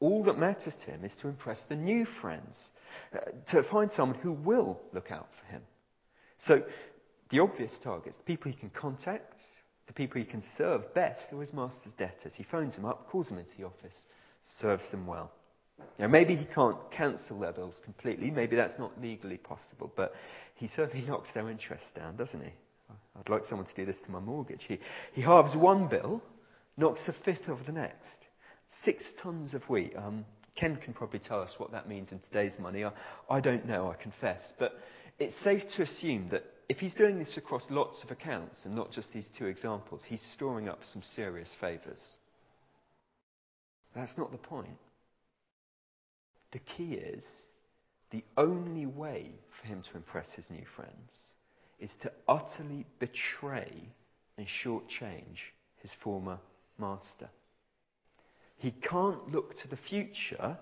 All 0.01 0.25
that 0.25 0.37
matters 0.37 0.75
to 0.85 0.91
him 0.91 1.05
is 1.05 1.15
to 1.21 1.29
impress 1.29 1.61
the 1.69 1.77
new 1.77 2.05
friends, 2.21 2.57
uh, 3.15 3.19
to 3.53 3.63
find 3.71 3.89
someone 3.93 4.19
who 4.19 4.33
will 4.33 4.81
look 4.93 5.13
out 5.13 5.29
for 5.39 5.53
him. 5.53 5.63
So, 6.49 6.63
the 7.31 7.39
obvious 7.39 7.71
targets, 7.85 8.17
the 8.17 8.25
people 8.25 8.51
he 8.51 8.59
can 8.59 8.71
contact, 8.71 9.41
the 9.87 9.93
people 9.93 10.21
he 10.21 10.27
can 10.27 10.43
serve 10.59 10.93
best 10.93 11.33
are 11.33 11.41
his 11.41 11.53
master's 11.53 11.93
debtors. 11.97 12.33
He 12.35 12.45
phones 12.51 12.75
them 12.75 12.85
up, 12.85 13.09
calls 13.11 13.29
them 13.29 13.39
into 13.39 13.57
the 13.57 13.65
office, 13.65 13.97
serves 14.61 14.91
them 14.91 15.07
well. 15.07 15.31
Now, 16.01 16.09
maybe 16.09 16.35
he 16.35 16.47
can't 16.47 16.79
cancel 16.91 17.39
their 17.39 17.53
bills 17.53 17.77
completely. 17.85 18.33
Maybe 18.33 18.57
that's 18.57 18.79
not 18.79 19.01
legally 19.01 19.37
possible. 19.37 19.93
But 19.97 20.15
he 20.57 20.69
certainly 20.75 21.07
knocks 21.09 21.29
their 21.33 21.49
interest 21.49 21.85
down, 21.95 22.17
doesn't 22.17 22.43
he? 22.43 22.51
I'd 23.19 23.29
like 23.29 23.45
someone 23.49 23.67
to 23.67 23.75
do 23.75 23.85
this 23.85 24.01
to 24.05 24.11
my 24.11 24.21
mortgage. 24.21 24.65
He, 24.67 24.79
he 25.13 25.23
halves 25.23 25.55
one 25.57 25.89
bill, 25.89 26.23
knocks 26.77 27.01
a 27.09 27.15
fifth 27.25 27.49
of 27.49 27.59
the 27.67 27.73
next. 27.73 28.19
Six 28.85 29.03
tons 29.23 29.55
of 29.55 29.63
wheat. 29.69 29.95
Um, 29.97 30.25
Ken 30.57 30.77
can 30.77 30.93
probably 30.93 31.19
tell 31.21 31.41
us 31.41 31.55
what 31.59 31.73
that 31.73 31.89
means 31.89 32.13
in 32.13 32.21
today's 32.21 32.59
money. 32.59 32.85
I, 32.85 32.93
I 33.29 33.41
don't 33.41 33.67
know, 33.67 33.91
I 33.91 34.03
confess. 34.03 34.41
But 34.59 34.73
it's 35.19 35.35
safe 35.43 35.63
to 35.77 35.83
assume 35.83 36.29
that 36.31 36.45
if 36.69 36.79
he's 36.79 36.95
doing 36.95 37.19
this 37.19 37.37
across 37.37 37.65
lots 37.71 38.03
of 38.03 38.11
accounts 38.11 38.61
and 38.65 38.75
not 38.75 38.93
just 38.93 39.13
these 39.13 39.29
two 39.39 39.47
examples, 39.47 40.01
he's 40.07 40.23
storing 40.35 40.69
up 40.69 40.81
some 40.93 41.03
serious 41.15 41.51
favours. 41.61 42.01
That's 43.95 44.17
not 44.17 44.33
the 44.33 44.39
point. 44.39 44.79
The 46.53 46.61
key 46.77 46.95
is 46.95 47.23
the 48.11 48.25
only 48.37 48.87
way 48.87 49.33
for 49.61 49.67
him 49.67 49.83
to 49.91 49.97
impress 49.97 50.27
his 50.35 50.45
new 50.51 50.65
friends 50.77 51.11
is 51.83 51.91
to 52.01 52.13
utterly 52.29 52.87
betray 53.01 53.93
and 54.39 54.47
shortchange 54.65 55.39
his 55.81 55.91
former 56.03 56.39
master. 56.79 57.29
He 58.57 58.71
can't 58.71 59.33
look 59.33 59.59
to 59.59 59.69
the 59.69 59.79
future 59.89 60.57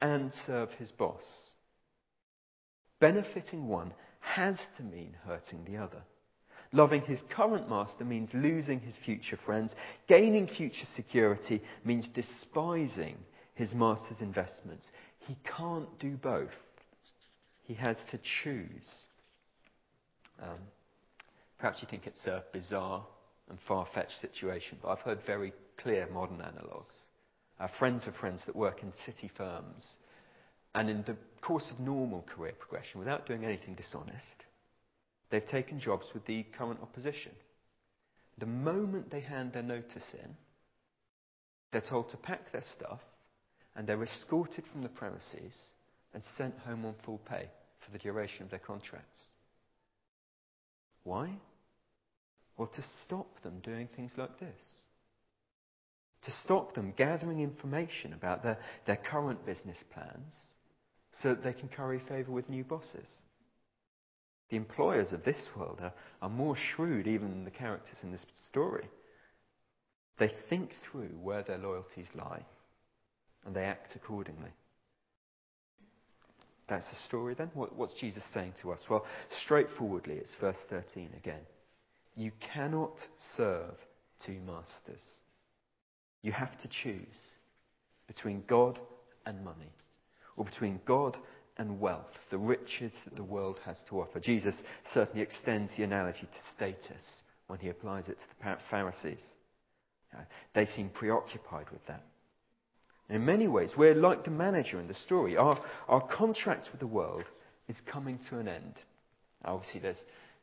and 0.00 0.32
serve 0.46 0.70
his 0.78 0.90
boss. 0.90 1.24
Benefiting 2.98 3.68
one 3.68 3.92
has 4.20 4.58
to 4.78 4.82
mean 4.82 5.14
hurting 5.26 5.64
the 5.66 5.76
other. 5.76 6.02
Loving 6.72 7.02
his 7.02 7.20
current 7.30 7.68
master 7.68 8.04
means 8.04 8.30
losing 8.32 8.80
his 8.80 8.94
future 9.04 9.38
friends. 9.44 9.74
Gaining 10.08 10.48
future 10.48 10.86
security 10.94 11.62
means 11.84 12.06
despising 12.14 13.16
his 13.54 13.74
master's 13.74 14.22
investments. 14.22 14.86
He 15.20 15.36
can't 15.56 15.98
do 15.98 16.16
both. 16.16 16.48
He 17.64 17.74
has 17.74 17.98
to 18.10 18.18
choose. 18.42 18.88
Um, 20.42 20.58
perhaps 21.58 21.78
you 21.80 21.88
think 21.90 22.06
it's 22.06 22.26
a 22.26 22.44
bizarre 22.52 23.04
and 23.48 23.58
far 23.66 23.86
fetched 23.94 24.20
situation, 24.20 24.78
but 24.82 24.88
I've 24.88 25.00
heard 25.00 25.20
very 25.26 25.52
clear 25.78 26.08
modern 26.12 26.40
analogues. 26.40 26.94
Our 27.60 27.70
friends 27.78 28.06
of 28.06 28.14
friends 28.16 28.42
that 28.46 28.56
work 28.56 28.82
in 28.82 28.92
city 29.04 29.30
firms 29.36 29.84
and 30.74 30.90
in 30.90 31.04
the 31.06 31.16
course 31.40 31.70
of 31.70 31.80
normal 31.80 32.22
career 32.34 32.52
progression, 32.58 32.98
without 32.98 33.26
doing 33.26 33.44
anything 33.44 33.74
dishonest, 33.74 34.44
they've 35.30 35.46
taken 35.46 35.80
jobs 35.80 36.04
with 36.12 36.26
the 36.26 36.44
current 36.58 36.80
opposition. 36.82 37.32
The 38.38 38.46
moment 38.46 39.10
they 39.10 39.20
hand 39.20 39.54
their 39.54 39.62
notice 39.62 40.04
in, 40.12 40.36
they're 41.72 41.80
told 41.80 42.10
to 42.10 42.16
pack 42.18 42.52
their 42.52 42.64
stuff 42.76 43.00
and 43.74 43.86
they're 43.86 44.02
escorted 44.02 44.64
from 44.70 44.82
the 44.82 44.88
premises 44.88 45.56
and 46.12 46.22
sent 46.36 46.58
home 46.58 46.84
on 46.84 46.94
full 47.04 47.20
pay 47.28 47.48
for 47.84 47.90
the 47.92 47.98
duration 47.98 48.42
of 48.42 48.50
their 48.50 48.58
contracts. 48.58 49.20
Why? 51.06 51.30
Well, 52.56 52.66
to 52.66 52.82
stop 53.04 53.40
them 53.44 53.60
doing 53.60 53.88
things 53.94 54.10
like 54.16 54.40
this. 54.40 54.64
To 56.24 56.32
stop 56.42 56.74
them 56.74 56.94
gathering 56.96 57.38
information 57.38 58.12
about 58.12 58.42
their, 58.42 58.58
their 58.86 58.96
current 58.96 59.46
business 59.46 59.78
plans 59.94 60.34
so 61.22 61.28
that 61.28 61.44
they 61.44 61.52
can 61.52 61.68
curry 61.68 62.02
favour 62.08 62.32
with 62.32 62.50
new 62.50 62.64
bosses. 62.64 63.08
The 64.50 64.56
employers 64.56 65.12
of 65.12 65.22
this 65.22 65.48
world 65.56 65.78
are, 65.80 65.92
are 66.20 66.28
more 66.28 66.56
shrewd 66.56 67.06
even 67.06 67.30
than 67.30 67.44
the 67.44 67.52
characters 67.52 67.98
in 68.02 68.10
this 68.10 68.26
story. 68.48 68.88
They 70.18 70.32
think 70.48 70.72
through 70.90 71.10
where 71.22 71.44
their 71.44 71.58
loyalties 71.58 72.08
lie 72.16 72.44
and 73.44 73.54
they 73.54 73.62
act 73.62 73.94
accordingly. 73.94 74.50
That's 76.68 76.88
the 76.88 76.96
story 77.06 77.34
then? 77.34 77.50
What, 77.54 77.76
what's 77.76 77.94
Jesus 77.94 78.24
saying 78.34 78.54
to 78.62 78.72
us? 78.72 78.80
Well, 78.90 79.06
straightforwardly, 79.44 80.14
it's 80.14 80.34
verse 80.40 80.56
13 80.68 81.10
again. 81.16 81.42
You 82.16 82.32
cannot 82.52 82.98
serve 83.36 83.74
two 84.24 84.40
masters. 84.46 85.02
You 86.22 86.32
have 86.32 86.58
to 86.60 86.68
choose 86.68 87.18
between 88.08 88.42
God 88.48 88.78
and 89.26 89.44
money, 89.44 89.72
or 90.36 90.44
between 90.44 90.80
God 90.86 91.16
and 91.58 91.80
wealth, 91.80 92.12
the 92.30 92.38
riches 92.38 92.92
that 93.04 93.16
the 93.16 93.24
world 93.24 93.58
has 93.64 93.76
to 93.88 94.00
offer. 94.00 94.20
Jesus 94.20 94.54
certainly 94.92 95.22
extends 95.22 95.70
the 95.76 95.84
analogy 95.84 96.20
to 96.20 96.54
status 96.54 97.02
when 97.46 97.58
he 97.58 97.68
applies 97.68 98.08
it 98.08 98.16
to 98.18 98.24
the 98.38 98.56
Pharisees. 98.70 99.22
They 100.54 100.66
seem 100.66 100.90
preoccupied 100.90 101.70
with 101.70 101.84
that. 101.86 102.02
In 103.08 103.24
many 103.24 103.46
ways, 103.46 103.72
we're 103.76 103.94
like 103.94 104.24
the 104.24 104.30
manager 104.30 104.80
in 104.80 104.88
the 104.88 104.94
story. 104.94 105.36
Our, 105.36 105.62
our 105.88 106.06
contract 106.08 106.68
with 106.72 106.80
the 106.80 106.86
world 106.86 107.24
is 107.68 107.76
coming 107.90 108.18
to 108.30 108.38
an 108.38 108.48
end. 108.48 108.74
Obviously, 109.44 109.80
there's 109.80 110.00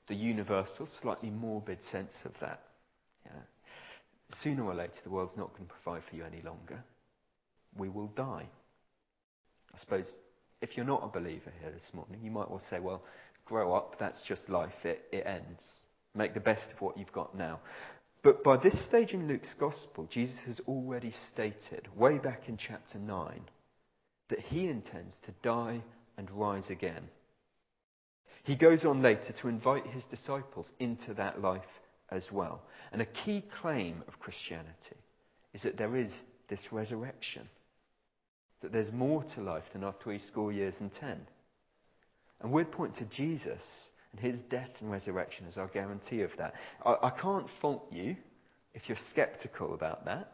the 0.07 0.15
universal, 0.15 0.87
slightly 1.01 1.29
morbid 1.29 1.79
sense 1.91 2.13
of 2.25 2.31
that. 2.39 2.61
Yeah. 3.25 3.41
Sooner 4.41 4.63
or 4.63 4.73
later, 4.73 4.93
the 5.03 5.09
world's 5.09 5.37
not 5.37 5.51
going 5.53 5.67
to 5.67 5.73
provide 5.83 6.03
for 6.09 6.15
you 6.15 6.23
any 6.23 6.41
longer. 6.41 6.83
We 7.75 7.89
will 7.89 8.07
die. 8.07 8.47
I 9.73 9.79
suppose 9.79 10.05
if 10.61 10.77
you're 10.77 10.85
not 10.85 11.03
a 11.03 11.07
believer 11.07 11.51
here 11.61 11.71
this 11.71 11.93
morning, 11.93 12.19
you 12.23 12.31
might 12.31 12.49
well 12.49 12.61
say, 12.69 12.79
well, 12.79 13.03
grow 13.45 13.73
up, 13.73 13.99
that's 13.99 14.21
just 14.27 14.47
life, 14.49 14.71
it, 14.85 15.03
it 15.11 15.25
ends. 15.25 15.61
Make 16.15 16.33
the 16.33 16.39
best 16.39 16.65
of 16.73 16.79
what 16.79 16.97
you've 16.97 17.11
got 17.11 17.35
now. 17.35 17.59
But 18.23 18.41
by 18.41 18.55
this 18.55 18.85
stage 18.85 19.11
in 19.11 19.27
Luke's 19.27 19.53
Gospel, 19.59 20.07
Jesus 20.09 20.37
has 20.45 20.61
already 20.65 21.13
stated, 21.33 21.89
way 21.95 22.17
back 22.17 22.43
in 22.47 22.57
chapter 22.57 22.97
9, 22.97 23.41
that 24.29 24.39
he 24.39 24.67
intends 24.67 25.13
to 25.25 25.33
die 25.43 25.81
and 26.17 26.31
rise 26.31 26.69
again. 26.69 27.03
He 28.43 28.55
goes 28.55 28.85
on 28.85 29.01
later 29.01 29.33
to 29.41 29.47
invite 29.49 29.85
his 29.87 30.03
disciples 30.05 30.71
into 30.79 31.13
that 31.15 31.41
life 31.41 31.61
as 32.09 32.23
well. 32.31 32.61
And 32.93 33.01
a 33.01 33.25
key 33.25 33.43
claim 33.61 34.03
of 34.07 34.19
Christianity 34.19 34.97
is 35.53 35.61
that 35.63 35.77
there 35.77 35.97
is 35.97 36.11
this 36.49 36.71
resurrection, 36.71 37.49
that 38.61 38.71
there's 38.71 38.91
more 38.93 39.25
to 39.35 39.41
life 39.41 39.63
than 39.73 39.83
our 39.83 39.95
three 40.01 40.19
score 40.19 40.51
years 40.53 40.75
and 40.79 40.91
ten. 40.99 41.19
And 42.41 42.51
we'd 42.51 42.71
point 42.71 42.95
to 42.97 43.05
Jesus 43.05 43.61
and 44.13 44.21
his 44.21 44.39
death 44.49 44.69
and 44.79 44.91
resurrection 44.91 45.45
is 45.45 45.57
our 45.57 45.67
guarantee 45.67 46.21
of 46.21 46.31
that. 46.37 46.53
I, 46.85 46.95
I 47.03 47.09
can't 47.21 47.47
fault 47.61 47.87
you 47.91 48.15
if 48.73 48.83
you're 48.87 48.97
skeptical 49.11 49.73
about 49.73 50.05
that. 50.05 50.31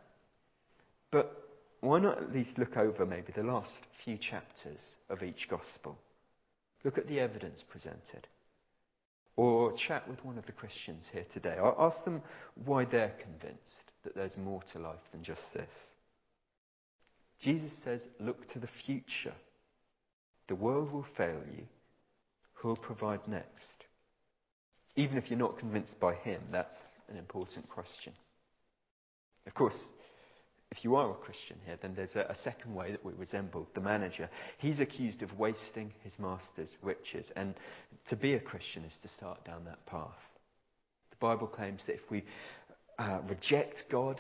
But 1.12 1.50
why 1.82 2.00
not 2.00 2.22
at 2.22 2.34
least 2.34 2.58
look 2.58 2.78
over 2.78 3.06
maybe 3.06 3.34
the 3.36 3.44
last 3.44 3.72
few 4.04 4.18
chapters 4.18 4.80
of 5.10 5.24
each 5.24 5.48
gospel? 5.50 5.98
Look 6.84 6.98
at 6.98 7.08
the 7.08 7.20
evidence 7.20 7.64
presented. 7.70 8.28
Or 9.36 9.74
chat 9.88 10.08
with 10.10 10.24
one 10.26 10.38
of 10.38 10.46
the 10.46 10.52
Christians 10.52 11.06
here 11.14 11.26
today. 11.34 11.56
I'll 11.58 11.76
Ask 11.80 12.04
them 12.04 12.22
why 12.66 12.86
they're 12.86 13.16
convinced 13.22 13.92
that 14.04 14.14
there's 14.16 14.36
more 14.36 14.62
to 14.74 14.80
life 14.80 15.00
than 15.14 15.24
just 15.24 15.42
this. 15.54 15.72
Jesus 17.42 17.72
says, 17.86 18.02
look 18.20 18.52
to 18.52 18.60
the 18.60 18.68
future. 18.86 19.34
The 20.50 20.56
world 20.56 20.92
will 20.92 21.06
fail 21.16 21.40
you, 21.56 21.64
Who'll 22.60 22.76
provide 22.76 23.26
next? 23.28 23.86
Even 24.96 25.18
if 25.18 25.30
you're 25.30 25.40
not 25.40 25.58
convinced 25.60 25.98
by 26.00 26.16
him, 26.16 26.42
that's 26.52 26.76
an 27.10 27.18
important 27.18 27.70
question. 27.70 28.14
Of 29.48 29.54
course, 29.54 29.78
if 30.72 30.84
you 30.84 30.96
are 30.96 31.10
a 31.10 31.16
Christian 31.16 31.58
here, 31.66 31.78
then 31.82 31.94
there's 31.96 32.16
a, 32.16 32.26
a, 32.30 32.36
second 32.44 32.76
way 32.76 32.92
that 32.92 33.04
we 33.04 33.14
resemble 33.14 33.68
the 33.74 33.82
manager. 33.82 34.30
He's 34.58 34.80
accused 34.82 35.24
of 35.24 35.40
wasting 35.40 35.94
his 36.04 36.14
master's 36.20 36.70
riches, 36.82 37.26
and 37.36 37.56
to 38.10 38.18
be 38.18 38.34
a 38.34 38.40
Christian 38.40 38.84
is 38.84 38.94
to 39.02 39.08
start 39.08 39.44
down 39.46 39.64
that 39.66 39.86
path. 39.86 40.10
The 41.12 41.16
Bible 41.20 41.48
claims 41.48 41.82
that 41.88 41.96
if 41.96 42.12
we 42.12 42.24
uh, 43.00 43.20
reject 43.28 43.86
God, 43.90 44.20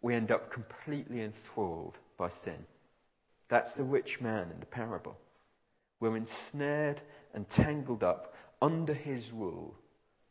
we 0.00 0.14
end 0.14 0.30
up 0.30 0.52
completely 0.52 1.22
enthralled 1.22 1.98
by 2.16 2.30
sin. 2.44 2.66
That's 3.50 3.74
the 3.76 3.84
rich 3.84 4.18
man 4.20 4.50
in 4.52 4.60
the 4.60 4.66
parable. 4.66 5.16
We're 6.00 6.16
ensnared 6.16 7.00
and 7.34 7.48
tangled 7.50 8.02
up 8.02 8.34
under 8.60 8.94
his 8.94 9.24
rule, 9.32 9.74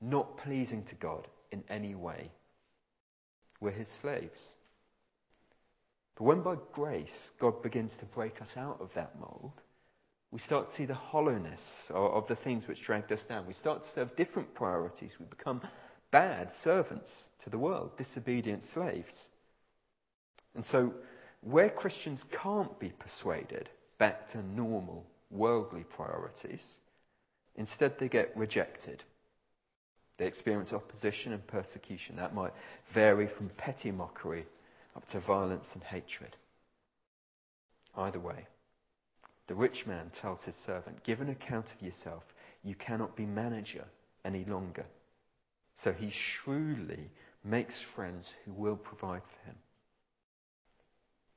not 0.01 0.37
pleasing 0.37 0.83
to 0.85 0.95
God 0.95 1.27
in 1.51 1.63
any 1.69 1.95
way. 1.95 2.31
We're 3.59 3.71
his 3.71 3.87
slaves. 4.01 4.39
But 6.15 6.25
when 6.25 6.41
by 6.41 6.55
grace 6.73 7.31
God 7.39 7.61
begins 7.63 7.91
to 7.99 8.05
break 8.05 8.41
us 8.41 8.49
out 8.55 8.77
of 8.79 8.89
that 8.95 9.19
mold, 9.19 9.53
we 10.31 10.39
start 10.39 10.69
to 10.69 10.75
see 10.75 10.85
the 10.85 10.95
hollowness 10.95 11.61
of 11.91 12.27
the 12.27 12.35
things 12.35 12.67
which 12.67 12.81
dragged 12.81 13.11
us 13.11 13.23
down. 13.29 13.45
We 13.45 13.53
start 13.53 13.83
to 13.83 13.89
serve 13.93 14.15
different 14.15 14.53
priorities. 14.55 15.11
We 15.19 15.25
become 15.27 15.61
bad 16.11 16.49
servants 16.63 17.09
to 17.43 17.49
the 17.49 17.59
world, 17.59 17.91
disobedient 17.97 18.63
slaves. 18.73 19.13
And 20.55 20.65
so, 20.65 20.93
where 21.41 21.69
Christians 21.69 22.23
can't 22.41 22.79
be 22.79 22.89
persuaded 22.89 23.69
back 23.99 24.31
to 24.31 24.41
normal 24.41 25.05
worldly 25.33 25.83
priorities. 25.95 26.63
Instead, 27.55 27.95
they 27.99 28.07
get 28.07 28.35
rejected. 28.35 29.03
They 30.17 30.25
experience 30.25 30.71
opposition 30.71 31.33
and 31.33 31.45
persecution. 31.47 32.15
That 32.15 32.35
might 32.35 32.53
vary 32.93 33.27
from 33.27 33.49
petty 33.57 33.91
mockery 33.91 34.45
up 34.95 35.07
to 35.09 35.19
violence 35.19 35.67
and 35.73 35.83
hatred. 35.83 36.35
Either 37.95 38.19
way, 38.19 38.47
the 39.47 39.55
rich 39.55 39.85
man 39.85 40.11
tells 40.21 40.39
his 40.43 40.55
servant, 40.65 41.03
Give 41.03 41.19
an 41.19 41.29
account 41.29 41.65
of 41.75 41.81
yourself. 41.81 42.23
You 42.63 42.75
cannot 42.75 43.15
be 43.15 43.25
manager 43.25 43.85
any 44.23 44.45
longer. 44.45 44.85
So 45.83 45.91
he 45.91 46.11
shrewdly 46.11 47.09
makes 47.43 47.73
friends 47.95 48.31
who 48.45 48.53
will 48.53 48.77
provide 48.77 49.21
for 49.21 49.49
him. 49.49 49.57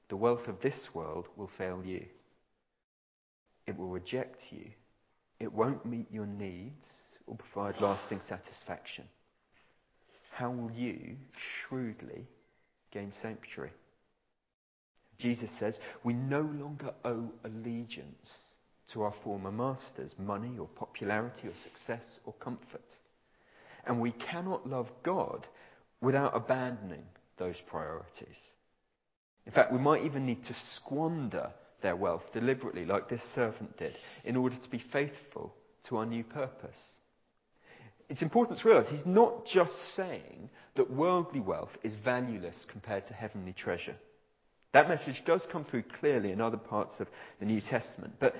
The 0.08 0.16
wealth 0.16 0.46
of 0.46 0.60
this 0.60 0.88
world 0.94 1.26
will 1.36 1.50
fail 1.58 1.82
you. 1.84 2.06
It 3.66 3.76
will 3.76 3.88
reject 3.88 4.42
you. 4.50 4.66
It 5.40 5.52
won't 5.52 5.84
meet 5.84 6.06
your 6.10 6.26
needs 6.26 6.86
or 7.26 7.36
provide 7.36 7.80
lasting 7.80 8.20
satisfaction. 8.28 9.04
How 10.32 10.50
will 10.50 10.70
you 10.70 11.16
shrewdly 11.68 12.26
gain 12.92 13.12
sanctuary? 13.22 13.72
Jesus 15.18 15.50
says 15.58 15.78
we 16.04 16.12
no 16.12 16.40
longer 16.40 16.92
owe 17.04 17.30
allegiance 17.44 18.30
to 18.92 19.02
our 19.02 19.14
former 19.24 19.50
masters, 19.50 20.14
money 20.18 20.58
or 20.58 20.68
popularity 20.68 21.48
or 21.48 21.54
success 21.64 22.04
or 22.24 22.34
comfort. 22.34 22.84
And 23.86 24.00
we 24.00 24.12
cannot 24.12 24.68
love 24.68 24.88
God 25.02 25.46
without 26.00 26.36
abandoning 26.36 27.04
those 27.38 27.56
priorities. 27.66 28.36
In 29.46 29.52
fact, 29.52 29.72
we 29.72 29.78
might 29.78 30.04
even 30.04 30.26
need 30.26 30.44
to 30.44 30.54
squander 30.76 31.50
their 31.82 31.96
wealth 31.96 32.22
deliberately, 32.32 32.84
like 32.84 33.08
this 33.08 33.22
servant 33.34 33.76
did, 33.78 33.94
in 34.24 34.36
order 34.36 34.56
to 34.56 34.68
be 34.70 34.82
faithful 34.92 35.54
to 35.88 35.96
our 35.98 36.06
new 36.06 36.24
purpose. 36.24 36.80
It's 38.08 38.22
important 38.22 38.58
to 38.60 38.68
realize 38.68 38.86
he's 38.88 39.06
not 39.06 39.46
just 39.46 39.72
saying 39.96 40.48
that 40.76 40.90
worldly 40.90 41.40
wealth 41.40 41.70
is 41.82 41.94
valueless 42.04 42.64
compared 42.70 43.06
to 43.06 43.14
heavenly 43.14 43.52
treasure. 43.52 43.96
That 44.72 44.88
message 44.88 45.22
does 45.26 45.42
come 45.50 45.64
through 45.64 45.84
clearly 46.00 46.32
in 46.32 46.40
other 46.40 46.58
parts 46.58 46.94
of 47.00 47.08
the 47.40 47.46
New 47.46 47.60
Testament. 47.60 48.14
But 48.20 48.34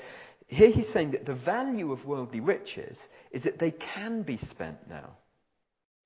here 0.46 0.70
he's 0.70 0.92
saying 0.92 1.12
that 1.12 1.26
the 1.26 1.34
value 1.34 1.92
of 1.92 2.04
worldly 2.04 2.40
riches 2.40 2.98
is 3.32 3.44
that 3.44 3.58
they 3.58 3.72
can 3.94 4.22
be 4.22 4.38
spent 4.50 4.88
now 4.88 5.16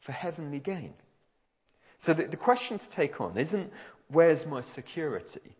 for 0.06 0.12
heavenly 0.12 0.60
gain. 0.60 0.94
So 2.04 2.14
the, 2.14 2.26
the 2.26 2.36
question 2.36 2.78
to 2.78 2.96
take 2.96 3.20
on 3.20 3.36
isn't 3.36 3.70
where's 4.08 4.46
my 4.46 4.62
security? 4.74 5.56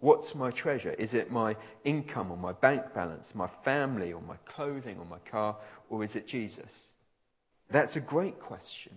What's 0.00 0.34
my 0.34 0.50
treasure? 0.50 0.92
Is 0.92 1.14
it 1.14 1.30
my 1.30 1.56
income 1.84 2.30
or 2.30 2.36
my 2.36 2.52
bank 2.52 2.82
balance, 2.94 3.30
my 3.34 3.48
family 3.64 4.12
or 4.12 4.20
my 4.20 4.36
clothing 4.54 4.98
or 4.98 5.06
my 5.06 5.18
car, 5.30 5.56
or 5.88 6.04
is 6.04 6.14
it 6.14 6.26
Jesus? 6.26 6.70
That's 7.72 7.96
a 7.96 8.00
great 8.00 8.38
question. 8.40 8.92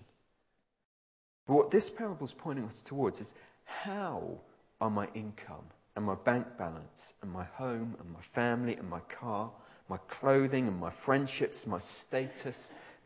But 1.47 1.55
what 1.55 1.71
this 1.71 1.89
parable 1.97 2.27
is 2.27 2.33
pointing 2.37 2.65
us 2.65 2.81
towards 2.87 3.19
is 3.19 3.31
how 3.63 4.39
are 4.81 4.89
my 4.89 5.07
income 5.15 5.63
and 5.95 6.05
my 6.05 6.15
bank 6.15 6.45
balance 6.57 7.13
and 7.21 7.31
my 7.31 7.45
home 7.45 7.95
and 7.99 8.11
my 8.11 8.19
family 8.35 8.75
and 8.75 8.89
my 8.89 9.01
car, 9.19 9.51
my 9.89 9.97
clothing 10.19 10.67
and 10.67 10.77
my 10.77 10.91
friendships, 11.05 11.63
my 11.65 11.79
status 12.07 12.55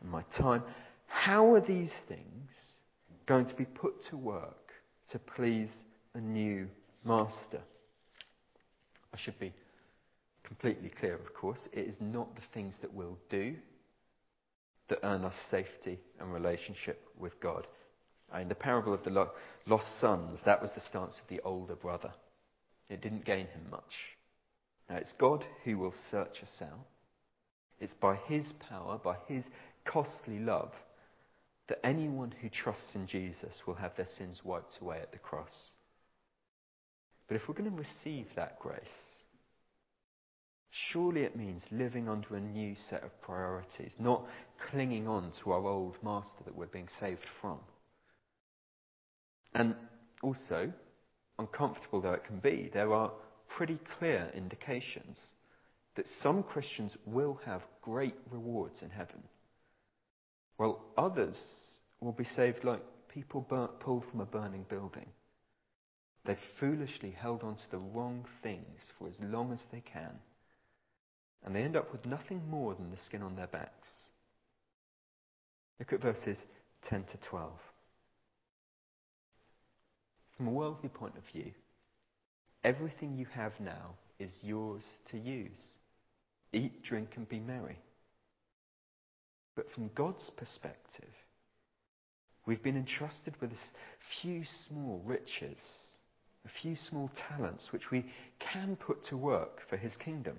and 0.00 0.10
my 0.10 0.24
time, 0.36 0.62
how 1.06 1.54
are 1.54 1.60
these 1.60 1.92
things 2.08 2.50
going 3.26 3.46
to 3.46 3.54
be 3.54 3.64
put 3.64 3.94
to 4.10 4.16
work 4.16 4.72
to 5.12 5.18
please 5.18 5.70
a 6.14 6.20
new 6.20 6.66
master? 7.04 7.60
I 9.12 9.18
should 9.18 9.38
be 9.38 9.52
completely 10.44 10.90
clear, 10.90 11.14
of 11.14 11.34
course. 11.34 11.68
It 11.72 11.86
is 11.86 11.96
not 12.00 12.34
the 12.34 12.42
things 12.54 12.74
that 12.80 12.92
we'll 12.92 13.18
do 13.30 13.54
that 14.88 15.00
earn 15.02 15.24
us 15.24 15.34
safety 15.50 15.98
and 16.20 16.32
relationship 16.32 17.02
with 17.18 17.40
God. 17.40 17.66
Uh, 18.34 18.38
in 18.38 18.48
the 18.48 18.54
parable 18.54 18.94
of 18.94 19.04
the 19.04 19.28
lost 19.66 20.00
sons, 20.00 20.38
that 20.44 20.60
was 20.60 20.70
the 20.74 20.82
stance 20.88 21.14
of 21.22 21.28
the 21.28 21.40
older 21.42 21.74
brother. 21.74 22.12
It 22.88 23.00
didn't 23.00 23.24
gain 23.24 23.46
him 23.46 23.66
much. 23.70 23.82
Now, 24.88 24.96
it's 24.96 25.12
God 25.18 25.44
who 25.64 25.78
will 25.78 25.94
search 26.10 26.42
us 26.42 26.62
out. 26.62 26.86
It's 27.80 27.94
by 27.94 28.16
His 28.26 28.44
power, 28.68 28.98
by 29.02 29.16
His 29.26 29.44
costly 29.84 30.38
love, 30.38 30.70
that 31.68 31.84
anyone 31.84 32.34
who 32.40 32.48
trusts 32.48 32.94
in 32.94 33.06
Jesus 33.06 33.62
will 33.66 33.74
have 33.74 33.96
their 33.96 34.08
sins 34.18 34.40
wiped 34.44 34.78
away 34.80 34.98
at 35.00 35.12
the 35.12 35.18
cross. 35.18 35.70
But 37.32 37.40
if 37.40 37.48
we're 37.48 37.54
going 37.54 37.70
to 37.70 37.76
receive 38.04 38.26
that 38.36 38.58
grace, 38.58 38.78
surely 40.92 41.22
it 41.22 41.34
means 41.34 41.62
living 41.70 42.06
under 42.06 42.36
a 42.36 42.40
new 42.42 42.76
set 42.90 43.02
of 43.02 43.22
priorities, 43.22 43.92
not 43.98 44.26
clinging 44.70 45.08
on 45.08 45.32
to 45.42 45.52
our 45.52 45.66
old 45.66 45.96
master 46.02 46.44
that 46.44 46.54
we're 46.54 46.66
being 46.66 46.90
saved 47.00 47.24
from. 47.40 47.58
And 49.54 49.74
also, 50.22 50.74
uncomfortable 51.38 52.02
though 52.02 52.12
it 52.12 52.26
can 52.26 52.38
be, 52.38 52.68
there 52.70 52.92
are 52.92 53.12
pretty 53.48 53.78
clear 53.98 54.30
indications 54.36 55.16
that 55.96 56.04
some 56.22 56.42
Christians 56.42 56.94
will 57.06 57.40
have 57.46 57.62
great 57.80 58.16
rewards 58.30 58.82
in 58.82 58.90
heaven, 58.90 59.22
while 60.58 60.84
others 60.98 61.42
will 61.98 62.12
be 62.12 62.26
saved 62.36 62.62
like 62.62 62.82
people 63.08 63.40
pulled 63.80 64.04
from 64.10 64.20
a 64.20 64.26
burning 64.26 64.66
building. 64.68 65.06
They've 66.24 66.36
foolishly 66.60 67.10
held 67.10 67.42
on 67.42 67.56
to 67.56 67.70
the 67.70 67.78
wrong 67.78 68.24
things 68.42 68.80
for 68.98 69.08
as 69.08 69.14
long 69.20 69.52
as 69.52 69.60
they 69.72 69.80
can, 69.80 70.20
and 71.44 71.54
they 71.54 71.62
end 71.62 71.76
up 71.76 71.90
with 71.90 72.06
nothing 72.06 72.42
more 72.48 72.74
than 72.74 72.90
the 72.90 72.96
skin 73.06 73.22
on 73.22 73.34
their 73.34 73.48
backs. 73.48 73.88
Look 75.80 75.92
at 75.92 76.02
verses 76.02 76.38
10 76.88 77.04
to 77.04 77.18
12. 77.28 77.50
From 80.36 80.46
a 80.46 80.52
worldly 80.52 80.88
point 80.88 81.14
of 81.16 81.24
view, 81.32 81.52
everything 82.62 83.16
you 83.16 83.26
have 83.34 83.52
now 83.58 83.94
is 84.18 84.32
yours 84.42 84.84
to 85.10 85.18
use. 85.18 85.58
Eat, 86.52 86.84
drink, 86.84 87.10
and 87.16 87.28
be 87.28 87.40
merry. 87.40 87.78
But 89.56 89.66
from 89.74 89.90
God's 89.94 90.30
perspective, 90.36 91.12
we've 92.46 92.62
been 92.62 92.76
entrusted 92.76 93.34
with 93.40 93.50
a 93.50 93.56
few 94.20 94.44
small 94.68 95.02
riches, 95.04 95.58
a 96.44 96.60
few 96.60 96.74
small 96.74 97.10
talents 97.28 97.68
which 97.70 97.90
we 97.90 98.04
can 98.38 98.76
put 98.76 99.04
to 99.06 99.16
work 99.16 99.60
for 99.68 99.76
His 99.76 99.94
kingdom. 99.96 100.36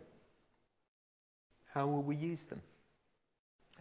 How 1.73 1.87
will 1.87 2.03
we 2.03 2.15
use 2.15 2.41
them? 2.49 2.61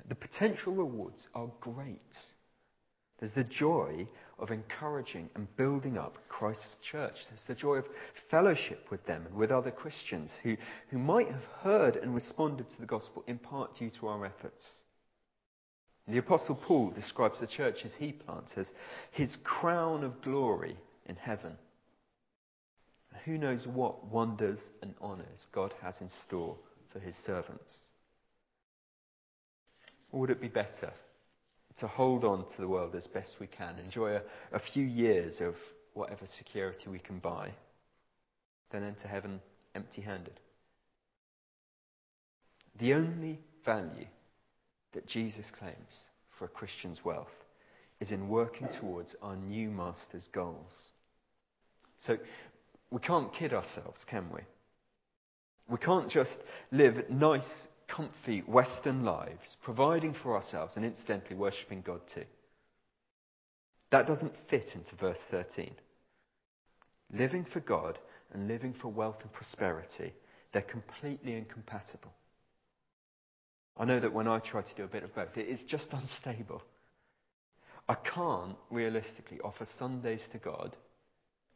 The 0.08 0.14
potential 0.14 0.72
rewards 0.72 1.28
are 1.34 1.50
great. 1.60 2.00
There's 3.18 3.34
the 3.34 3.44
joy 3.44 4.08
of 4.38 4.50
encouraging 4.50 5.30
and 5.36 5.56
building 5.56 5.96
up 5.96 6.16
Christ's 6.28 6.74
church. 6.90 7.14
There's 7.28 7.46
the 7.46 7.54
joy 7.54 7.76
of 7.76 7.84
fellowship 8.30 8.90
with 8.90 9.06
them 9.06 9.26
and 9.26 9.36
with 9.36 9.52
other 9.52 9.70
Christians 9.70 10.32
who, 10.42 10.56
who 10.90 10.98
might 10.98 11.28
have 11.28 11.44
heard 11.60 11.96
and 11.96 12.14
responded 12.14 12.68
to 12.70 12.80
the 12.80 12.86
gospel 12.86 13.22
in 13.28 13.38
part 13.38 13.76
due 13.78 13.90
to 14.00 14.08
our 14.08 14.26
efforts. 14.26 14.64
The 16.08 16.18
Apostle 16.18 16.56
Paul 16.66 16.90
describes 16.90 17.38
the 17.38 17.46
churches 17.46 17.92
he 17.96 18.10
plants 18.10 18.52
as 18.56 18.66
his 19.12 19.36
crown 19.44 20.02
of 20.02 20.20
glory 20.22 20.76
in 21.06 21.14
heaven. 21.14 21.56
Who 23.24 23.38
knows 23.38 23.66
what 23.66 24.06
wonders 24.06 24.58
and 24.82 24.94
honours 25.00 25.46
God 25.52 25.74
has 25.82 25.94
in 26.00 26.10
store 26.24 26.56
for 26.92 26.98
his 26.98 27.14
servants? 27.24 27.72
Or 30.10 30.20
would 30.20 30.30
it 30.30 30.40
be 30.40 30.48
better 30.48 30.92
to 31.78 31.86
hold 31.86 32.24
on 32.24 32.44
to 32.44 32.60
the 32.60 32.68
world 32.68 32.94
as 32.94 33.06
best 33.06 33.36
we 33.40 33.46
can, 33.46 33.78
enjoy 33.78 34.16
a, 34.16 34.22
a 34.52 34.60
few 34.72 34.84
years 34.84 35.40
of 35.40 35.54
whatever 35.94 36.26
security 36.38 36.88
we 36.88 36.98
can 36.98 37.18
buy, 37.18 37.50
then 38.70 38.84
enter 38.84 39.08
heaven 39.08 39.40
empty 39.74 40.02
handed. 40.02 40.38
The 42.78 42.94
only 42.94 43.38
value 43.64 44.06
that 44.92 45.06
Jesus 45.06 45.46
claims 45.58 46.06
for 46.38 46.46
a 46.46 46.48
Christian's 46.48 47.04
wealth 47.04 47.28
is 48.00 48.10
in 48.10 48.28
working 48.28 48.68
towards 48.80 49.14
our 49.22 49.36
new 49.36 49.70
master's 49.70 50.28
goals. 50.32 50.72
So 52.06 52.18
we 52.92 53.00
can't 53.00 53.32
kid 53.34 53.54
ourselves, 53.54 54.04
can 54.08 54.26
we? 54.32 54.40
We 55.68 55.78
can't 55.78 56.10
just 56.10 56.38
live 56.70 57.08
nice, 57.08 57.42
comfy 57.88 58.40
Western 58.40 59.02
lives, 59.02 59.56
providing 59.64 60.14
for 60.22 60.36
ourselves 60.36 60.74
and 60.76 60.84
incidentally 60.84 61.36
worshipping 61.36 61.80
God 61.80 62.00
too. 62.14 62.24
That 63.90 64.06
doesn't 64.06 64.34
fit 64.50 64.68
into 64.74 64.94
verse 65.00 65.18
13. 65.30 65.74
Living 67.14 67.46
for 67.50 67.60
God 67.60 67.98
and 68.32 68.46
living 68.46 68.74
for 68.80 68.88
wealth 68.88 69.18
and 69.22 69.32
prosperity, 69.32 70.12
they're 70.52 70.62
completely 70.62 71.34
incompatible. 71.34 72.12
I 73.78 73.86
know 73.86 74.00
that 74.00 74.12
when 74.12 74.28
I 74.28 74.38
try 74.38 74.60
to 74.60 74.74
do 74.76 74.84
a 74.84 74.88
bit 74.88 75.02
of 75.02 75.14
both, 75.14 75.36
it 75.36 75.48
is 75.48 75.60
just 75.66 75.86
unstable. 75.92 76.62
I 77.88 77.94
can't 77.94 78.56
realistically 78.70 79.40
offer 79.42 79.66
Sundays 79.78 80.22
to 80.32 80.38
God 80.38 80.76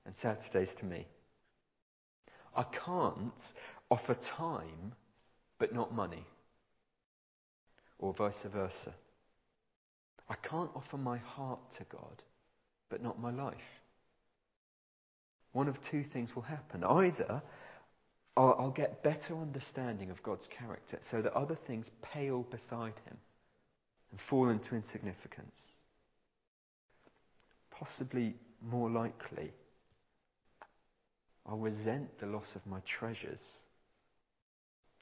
and 0.07 0.15
Saturdays 0.23 0.71
to 0.79 0.87
me. 0.87 1.07
I 2.57 2.65
can't 2.85 3.33
offer 3.91 4.17
time 4.37 4.95
but 5.59 5.75
not 5.75 5.95
money, 5.95 6.25
or 7.99 8.13
vice 8.13 8.35
versa. 8.53 8.95
I 10.29 10.35
can't 10.49 10.71
offer 10.75 10.97
my 10.97 11.19
heart 11.19 11.61
to 11.79 11.85
God, 11.85 12.23
but 12.91 13.03
not 13.03 13.21
my 13.21 13.31
life. 13.31 13.57
One 15.53 15.69
of 15.69 15.77
two 15.91 16.05
things 16.13 16.35
will 16.35 16.43
happen. 16.43 16.85
Either 16.85 17.43
I'll, 18.37 18.75
get 18.77 19.03
better 19.03 19.39
understanding 19.41 20.11
of 20.11 20.23
God's 20.23 20.47
character 20.59 20.99
so 21.11 21.23
that 21.23 21.33
other 21.33 21.57
things 21.67 21.87
pale 22.03 22.43
beside 22.43 22.93
him 23.07 23.17
and 24.11 24.21
fall 24.29 24.51
into 24.51 24.75
insignificance. 24.75 25.57
Possibly 27.71 28.35
more 28.61 28.91
likely, 28.91 29.53
I'll 31.49 31.59
resent 31.59 32.19
the 32.21 32.27
loss 32.27 32.49
of 32.55 32.67
my 32.67 32.81
treasures 32.99 33.41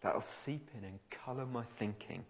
That'll 0.04 0.24
seep 0.44 0.68
in 0.76 0.84
and 0.84 0.98
colour 1.24 1.46
my 1.46 1.64
thinking 1.78 2.24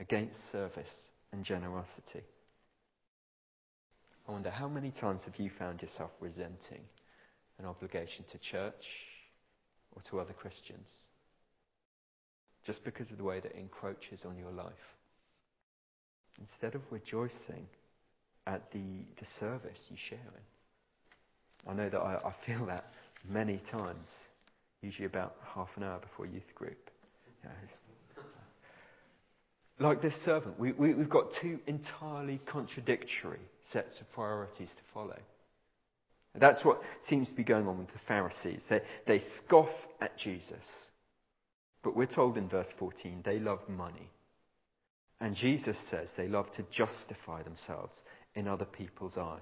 against 0.00 0.34
service 0.50 0.92
and 1.32 1.44
generosity. 1.44 2.24
I 4.28 4.32
wonder 4.32 4.50
how 4.50 4.68
many 4.68 4.90
times 4.90 5.22
have 5.24 5.36
you 5.36 5.50
found 5.58 5.80
yourself 5.80 6.10
resenting 6.20 6.82
an 7.60 7.66
obligation 7.66 8.24
to 8.32 8.38
church 8.38 8.84
or 9.94 10.02
to 10.10 10.18
other 10.18 10.32
Christians 10.32 10.88
just 12.66 12.84
because 12.84 13.10
of 13.12 13.18
the 13.18 13.24
way 13.24 13.38
that 13.38 13.56
encroaches 13.56 14.20
on 14.26 14.36
your 14.36 14.50
life? 14.50 14.72
Instead 16.40 16.74
of 16.74 16.82
rejoicing 16.90 17.68
at 18.48 18.72
the, 18.72 19.04
the 19.20 19.26
service 19.38 19.78
you 19.88 19.96
share 20.08 20.18
in. 20.18 21.70
I 21.70 21.74
know 21.74 21.88
that 21.88 22.00
I, 22.00 22.14
I 22.14 22.34
feel 22.44 22.66
that 22.66 22.86
many 23.28 23.62
times 23.70 24.08
usually 24.82 25.06
about 25.06 25.36
half 25.54 25.68
an 25.76 25.84
hour 25.84 26.00
before 26.00 26.26
youth 26.26 26.54
group. 26.54 26.90
like 29.78 30.02
this 30.02 30.14
servant, 30.24 30.58
we, 30.58 30.72
we, 30.72 30.94
we've 30.94 31.10
got 31.10 31.26
two 31.40 31.58
entirely 31.66 32.40
contradictory 32.46 33.40
sets 33.72 34.00
of 34.00 34.10
priorities 34.12 34.68
to 34.68 34.82
follow. 34.94 35.18
That's 36.34 36.64
what 36.64 36.80
seems 37.08 37.28
to 37.28 37.34
be 37.34 37.44
going 37.44 37.66
on 37.66 37.78
with 37.78 37.88
the 37.88 38.00
Pharisees. 38.08 38.62
They, 38.70 38.80
they 39.06 39.20
scoff 39.44 39.68
at 40.00 40.16
Jesus. 40.18 40.64
But 41.82 41.96
we're 41.96 42.06
told 42.06 42.38
in 42.38 42.48
verse 42.48 42.72
14 42.78 43.22
they 43.24 43.38
love 43.38 43.60
money. 43.68 44.08
And 45.20 45.36
Jesus 45.36 45.76
says 45.90 46.08
they 46.16 46.28
love 46.28 46.46
to 46.52 46.64
justify 46.70 47.42
themselves 47.42 47.96
in 48.34 48.48
other 48.48 48.64
people's 48.64 49.16
eyes. 49.18 49.40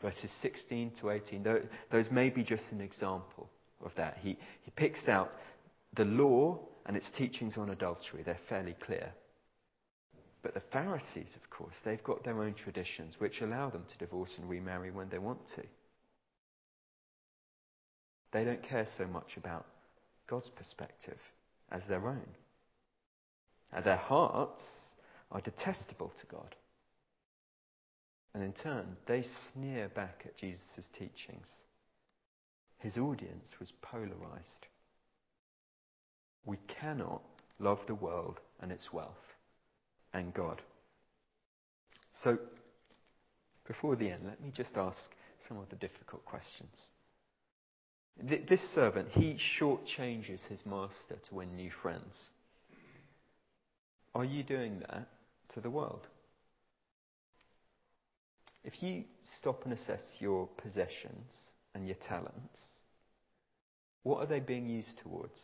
Verses 0.00 0.30
16 0.42 0.92
to 1.00 1.10
18, 1.10 1.44
those 1.90 2.10
may 2.10 2.30
be 2.30 2.44
just 2.44 2.64
an 2.70 2.80
example 2.80 3.50
of 3.84 3.90
that. 3.96 4.18
He, 4.22 4.38
he 4.62 4.70
picks 4.70 5.08
out 5.08 5.32
the 5.94 6.04
law 6.04 6.60
and 6.86 6.96
its 6.96 7.10
teachings 7.16 7.58
on 7.58 7.70
adultery. 7.70 8.22
They're 8.22 8.38
fairly 8.48 8.76
clear. 8.84 9.12
But 10.42 10.54
the 10.54 10.62
Pharisees, 10.72 11.34
of 11.34 11.50
course, 11.50 11.74
they've 11.84 12.02
got 12.04 12.24
their 12.24 12.40
own 12.42 12.54
traditions 12.54 13.16
which 13.18 13.40
allow 13.40 13.70
them 13.70 13.84
to 13.90 13.98
divorce 13.98 14.30
and 14.38 14.48
remarry 14.48 14.90
when 14.90 15.08
they 15.08 15.18
want 15.18 15.40
to. 15.56 15.62
They 18.32 18.44
don't 18.44 18.62
care 18.62 18.86
so 18.96 19.06
much 19.06 19.36
about 19.36 19.66
God's 20.28 20.50
perspective 20.50 21.18
as 21.72 21.82
their 21.88 22.06
own. 22.06 22.28
And 23.72 23.84
their 23.84 23.96
hearts 23.96 24.62
are 25.30 25.40
detestable 25.40 26.12
to 26.20 26.26
God. 26.26 26.54
And 28.34 28.42
in 28.42 28.52
turn, 28.52 28.96
they 29.06 29.24
sneer 29.52 29.88
back 29.88 30.22
at 30.24 30.36
Jesus' 30.36 30.86
teachings. 30.92 31.46
His 32.78 32.96
audience 32.96 33.48
was 33.58 33.72
polarized. 33.82 34.66
We 36.44 36.58
cannot 36.80 37.22
love 37.58 37.80
the 37.86 37.94
world 37.94 38.38
and 38.60 38.70
its 38.70 38.92
wealth 38.92 39.10
and 40.12 40.32
God. 40.32 40.62
So, 42.22 42.38
before 43.66 43.96
the 43.96 44.10
end, 44.10 44.22
let 44.24 44.40
me 44.40 44.50
just 44.54 44.76
ask 44.76 44.98
some 45.46 45.58
of 45.58 45.68
the 45.68 45.76
difficult 45.76 46.24
questions. 46.24 46.88
This 48.20 48.60
servant, 48.74 49.08
he 49.12 49.38
shortchanges 49.60 50.44
his 50.48 50.64
master 50.66 51.16
to 51.28 51.34
win 51.34 51.54
new 51.54 51.70
friends. 51.82 52.30
Are 54.14 54.24
you 54.24 54.42
doing 54.42 54.80
that 54.80 55.08
to 55.54 55.60
the 55.60 55.70
world? 55.70 56.06
If 58.64 58.82
you 58.82 59.04
stop 59.40 59.64
and 59.64 59.72
assess 59.72 60.02
your 60.18 60.48
possessions 60.62 61.32
and 61.74 61.86
your 61.86 61.96
talents, 62.08 62.60
what 64.02 64.18
are 64.18 64.26
they 64.26 64.40
being 64.40 64.68
used 64.68 64.98
towards? 65.02 65.40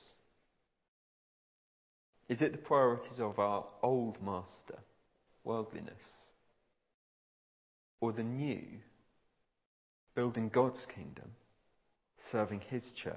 Is 2.29 2.41
it 2.41 2.53
the 2.53 2.59
priorities 2.59 3.21
of 3.21 3.39
our 3.39 3.65
old 3.83 4.23
master, 4.23 4.79
worldliness, 5.45 5.93
or 8.01 8.13
the 8.13 8.23
new, 8.23 8.63
building 10.15 10.49
God's 10.49 10.87
kingdom, 10.95 11.31
serving 12.33 12.63
his 12.71 12.83
church, 13.03 13.15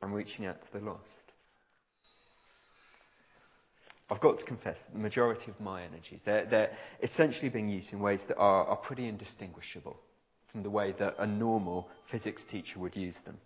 and 0.00 0.14
reaching 0.14 0.46
out 0.46 0.62
to 0.62 0.72
the 0.72 0.84
lost? 0.84 1.21
I've 4.10 4.20
got 4.20 4.38
to 4.38 4.44
confess, 4.44 4.76
that 4.84 4.92
the 4.92 4.98
majority 4.98 5.50
of 5.50 5.58
my 5.60 5.82
energies, 5.82 6.20
they're, 6.24 6.46
they're 6.46 6.70
essentially 7.02 7.48
being 7.48 7.68
used 7.68 7.92
in 7.92 8.00
ways 8.00 8.20
that 8.28 8.36
are, 8.36 8.66
are 8.66 8.76
pretty 8.76 9.08
indistinguishable 9.08 9.96
from 10.50 10.62
the 10.62 10.70
way 10.70 10.94
that 10.98 11.14
a 11.18 11.26
normal 11.26 11.88
physics 12.10 12.42
teacher 12.50 12.78
would 12.78 12.94
use 12.94 13.16
them. 13.24 13.38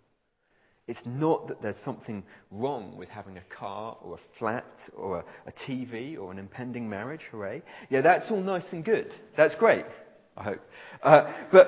It's 0.87 1.01
not 1.05 1.49
that 1.49 1.61
there's 1.61 1.77
something 1.83 2.23
wrong 2.49 2.95
with 2.97 3.09
having 3.09 3.37
a 3.37 3.43
car 3.53 3.97
or 4.01 4.15
a 4.15 4.39
flat 4.39 4.65
or 4.95 5.19
a, 5.19 5.25
a, 5.45 5.51
TV 5.67 6.17
or 6.17 6.31
an 6.31 6.39
impending 6.39 6.89
marriage, 6.89 7.21
hooray. 7.29 7.61
Yeah, 7.89 8.01
that's 8.01 8.31
all 8.31 8.41
nice 8.41 8.65
and 8.71 8.85
good. 8.85 9.13
That's 9.35 9.55
great, 9.55 9.85
I 10.37 10.43
hope. 10.43 10.61
Uh, 11.03 11.33
but 11.51 11.67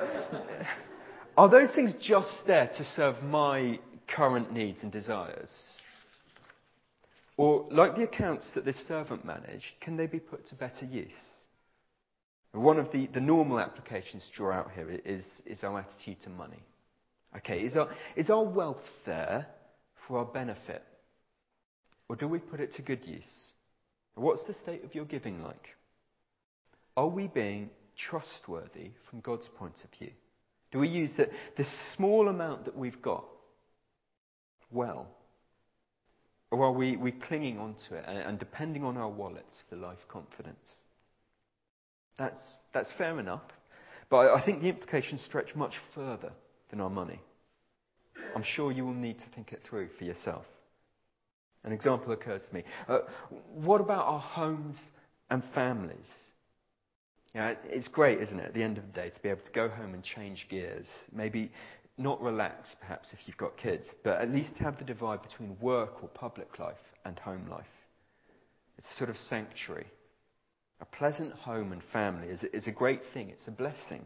are 1.36 1.50
those 1.50 1.70
things 1.76 1.94
just 2.02 2.44
there 2.48 2.68
to 2.78 2.84
serve 2.96 3.22
my 3.22 3.80
current 4.08 4.54
needs 4.54 4.84
and 4.84 4.92
desires? 4.92 5.50
Or, 7.40 7.66
like 7.72 7.96
the 7.96 8.04
accounts 8.04 8.46
that 8.54 8.66
this 8.66 8.76
servant 8.86 9.24
managed, 9.24 9.64
can 9.80 9.96
they 9.96 10.08
be 10.08 10.20
put 10.20 10.46
to 10.50 10.56
better 10.56 10.86
use? 10.86 11.08
One 12.52 12.78
of 12.78 12.92
the, 12.92 13.08
the 13.14 13.22
normal 13.22 13.62
applications 13.62 14.26
to 14.26 14.36
draw 14.36 14.52
out 14.52 14.72
here 14.76 14.90
is, 15.06 15.24
is 15.46 15.64
our 15.64 15.80
attitude 15.80 16.22
to 16.26 16.30
money. 16.30 16.62
Okay, 17.38 17.62
is 17.62 17.78
our, 17.78 17.96
is 18.18 18.30
our 18.30 18.44
wealth 18.44 18.84
there 19.06 19.48
for 20.06 20.18
our 20.18 20.26
benefit? 20.26 20.84
Or 22.10 22.18
do 22.18 22.28
we 22.28 22.40
put 22.40 22.60
it 22.60 22.74
to 22.74 22.82
good 22.82 23.06
use? 23.06 23.24
What's 24.16 24.46
the 24.46 24.54
state 24.56 24.84
of 24.84 24.94
your 24.94 25.06
giving 25.06 25.42
like? 25.42 25.66
Are 26.98 27.08
we 27.08 27.28
being 27.28 27.70
trustworthy 28.10 28.92
from 29.10 29.22
God's 29.22 29.48
point 29.58 29.76
of 29.82 29.98
view? 29.98 30.12
Do 30.74 30.80
we 30.80 30.90
use 30.90 31.12
the, 31.16 31.30
the 31.56 31.64
small 31.96 32.28
amount 32.28 32.66
that 32.66 32.78
we've 32.78 33.02
got 33.02 33.24
well? 34.70 35.08
Or 36.52 36.66
are 36.66 36.72
we, 36.72 36.98
we 36.98 37.12
clinging 37.12 37.60
onto 37.60 37.94
it 37.96 38.04
and, 38.08 38.18
and 38.18 38.40
depending 38.40 38.84
on 38.84 38.98
our 38.98 39.10
wallets 39.10 39.56
for 39.70 39.76
life 39.76 40.00
confidence? 40.08 40.58
That's, 42.18 42.42
that's 42.74 42.90
fair 42.98 43.20
enough. 43.20 43.44
But 44.10 44.32
I 44.32 44.44
think 44.44 44.62
the 44.62 44.70
implications 44.70 45.24
stretch 45.26 45.56
much 45.56 45.74
further 45.94 46.32
than 46.72 46.82
our 46.82 46.90
money. 46.90 47.22
I'm 48.36 48.44
sure 48.44 48.72
you 48.72 48.86
will 48.86 48.94
need 48.94 49.20
to 49.20 49.26
think 49.36 49.54
it 49.54 49.62
through 49.70 49.90
for 49.98 50.04
yourself. 50.04 50.46
An 51.64 51.72
example 51.72 52.14
occurs 52.14 52.42
to 52.48 52.56
me. 52.56 52.64
Uh, 52.88 53.00
what 53.54 53.82
about 53.82 54.06
our 54.06 54.20
homes 54.20 54.80
and 55.30 55.44
families? 55.54 55.98
You 57.34 57.42
know, 57.42 57.56
it's 57.66 57.88
great, 57.88 58.22
isn't 58.22 58.40
it, 58.40 58.46
at 58.46 58.54
the 58.54 58.64
end 58.64 58.78
of 58.78 58.86
the 58.88 58.92
day, 58.92 59.10
to 59.10 59.20
be 59.22 59.30
able 59.30 59.44
to 59.44 59.52
go 59.52 59.70
home 59.70 59.94
and 59.94 60.04
change 60.04 60.48
gears. 60.50 60.88
Maybe 61.12 61.52
not 62.00 62.22
relax, 62.22 62.76
perhaps, 62.80 63.10
if 63.12 63.20
you've 63.26 63.38
got 63.38 63.58
kids, 63.58 63.86
but 64.04 64.22
at 64.22 64.30
least 64.30 64.54
have 64.60 64.78
the 64.78 64.86
divide 64.86 65.22
between 65.22 65.58
work 65.60 66.02
or 66.02 66.10
public 66.10 66.58
life 66.60 66.76
and 67.06 67.20
home 67.20 67.48
life. 67.50 67.66
It's 68.78 68.88
a 68.96 68.98
sort 68.98 69.10
of 69.10 69.18
sanctuary. 69.30 69.88
A 70.82 70.86
pleasant 70.86 71.34
home 71.34 71.74
and 71.74 71.82
family 71.92 72.30
is, 72.30 72.44
is 72.54 72.68
a 72.68 72.72
great 72.72 73.02
thing, 73.14 73.30
it's 73.30 73.48
a 73.48 73.52
blessing. 73.52 74.06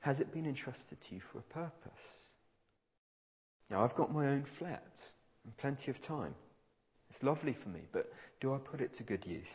Has 0.00 0.20
it 0.20 0.32
been 0.32 0.46
entrusted 0.46 0.98
to 1.08 1.14
you 1.14 1.20
for 1.32 1.38
a 1.38 1.42
purpose? 1.42 2.04
Now, 3.70 3.84
I've 3.84 3.96
got 3.96 4.12
my 4.12 4.28
own 4.28 4.44
flat 4.58 4.92
and 5.44 5.56
plenty 5.56 5.90
of 5.90 5.96
time. 6.06 6.34
It's 7.10 7.22
lovely 7.22 7.56
for 7.62 7.70
me, 7.70 7.80
but 7.92 8.12
do 8.40 8.52
I 8.52 8.58
put 8.58 8.80
it 8.80 8.96
to 8.98 9.02
good 9.02 9.24
use? 9.26 9.46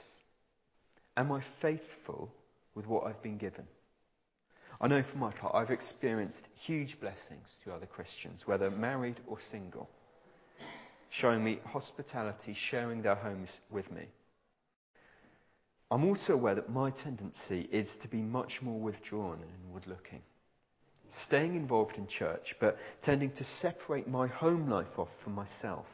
Am 1.15 1.31
I 1.31 1.43
faithful 1.61 2.31
with 2.75 2.87
what 2.87 3.05
I've 3.05 3.21
been 3.21 3.37
given? 3.37 3.65
I 4.81 4.87
know 4.87 5.03
for 5.03 5.17
my 5.17 5.31
part, 5.31 5.55
I've 5.55 5.71
experienced 5.71 6.47
huge 6.55 6.99
blessings 6.99 7.57
to 7.63 7.73
other 7.73 7.85
Christians, 7.85 8.41
whether 8.45 8.69
married 8.69 9.19
or 9.27 9.37
single, 9.51 9.89
showing 11.09 11.43
me 11.43 11.59
hospitality, 11.65 12.55
sharing 12.69 13.01
their 13.01 13.15
homes 13.15 13.49
with 13.69 13.89
me. 13.91 14.03
I'm 15.91 16.05
also 16.05 16.33
aware 16.33 16.55
that 16.55 16.71
my 16.71 16.89
tendency 16.89 17.69
is 17.71 17.87
to 18.01 18.07
be 18.07 18.17
much 18.17 18.59
more 18.61 18.79
withdrawn 18.79 19.39
and 19.41 19.51
inward 19.65 19.85
looking 19.87 20.21
staying 21.27 21.55
involved 21.55 21.95
in 21.97 22.07
church, 22.07 22.55
but 22.59 22.77
tending 23.03 23.31
to 23.31 23.45
separate 23.61 24.07
my 24.07 24.27
home 24.27 24.69
life 24.69 24.97
off 24.97 25.09
from 25.23 25.33
myself, 25.33 25.85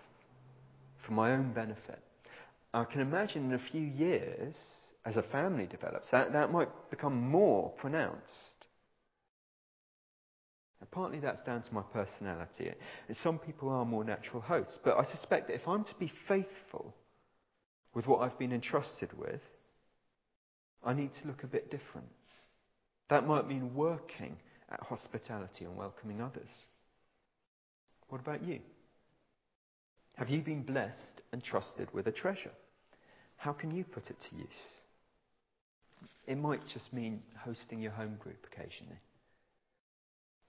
for 1.05 1.13
my 1.13 1.31
own 1.31 1.51
benefit. 1.53 1.99
I 2.73 2.83
can 2.85 3.01
imagine 3.01 3.45
in 3.45 3.53
a 3.53 3.71
few 3.71 3.81
years, 3.81 4.55
as 5.05 5.17
a 5.17 5.23
family 5.23 5.65
develops, 5.65 6.09
that, 6.11 6.33
that 6.33 6.51
might 6.51 6.69
become 6.89 7.29
more 7.29 7.69
pronounced. 7.71 8.48
And 10.79 10.89
partly 10.91 11.19
that's 11.19 11.41
down 11.43 11.61
to 11.63 11.73
my 11.73 11.81
personality. 11.93 12.71
And 13.07 13.17
some 13.21 13.37
people 13.37 13.69
are 13.69 13.85
more 13.85 14.03
natural 14.03 14.41
hosts. 14.41 14.77
But 14.83 14.97
I 14.97 15.03
suspect 15.03 15.47
that 15.47 15.55
if 15.55 15.67
I'm 15.67 15.83
to 15.83 15.95
be 15.99 16.11
faithful 16.27 16.93
with 17.93 18.07
what 18.07 18.21
I've 18.21 18.37
been 18.39 18.53
entrusted 18.53 19.09
with, 19.17 19.41
I 20.83 20.93
need 20.93 21.11
to 21.21 21.27
look 21.27 21.43
a 21.43 21.47
bit 21.47 21.69
different. 21.69 22.07
That 23.09 23.27
might 23.27 23.47
mean 23.47 23.73
working 23.73 24.37
at 24.71 24.79
hospitality 24.81 25.65
and 25.65 25.75
welcoming 25.75 26.21
others. 26.21 26.49
What 28.07 28.21
about 28.21 28.43
you? 28.43 28.59
Have 30.15 30.29
you 30.29 30.41
been 30.41 30.63
blessed 30.63 31.21
and 31.31 31.43
trusted 31.43 31.93
with 31.93 32.07
a 32.07 32.11
treasure? 32.11 32.51
How 33.37 33.53
can 33.53 33.71
you 33.71 33.83
put 33.83 34.09
it 34.09 34.17
to 34.29 34.35
use? 34.35 34.47
It 36.27 36.37
might 36.37 36.61
just 36.71 36.91
mean 36.93 37.21
hosting 37.37 37.81
your 37.81 37.91
home 37.91 38.17
group 38.19 38.45
occasionally. 38.51 38.99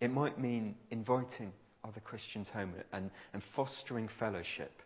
It 0.00 0.10
might 0.10 0.38
mean 0.38 0.74
inviting 0.90 1.52
other 1.84 2.00
Christians 2.00 2.48
home 2.48 2.74
and, 2.92 3.10
and 3.32 3.42
fostering 3.54 4.08
fellowship 4.18 4.82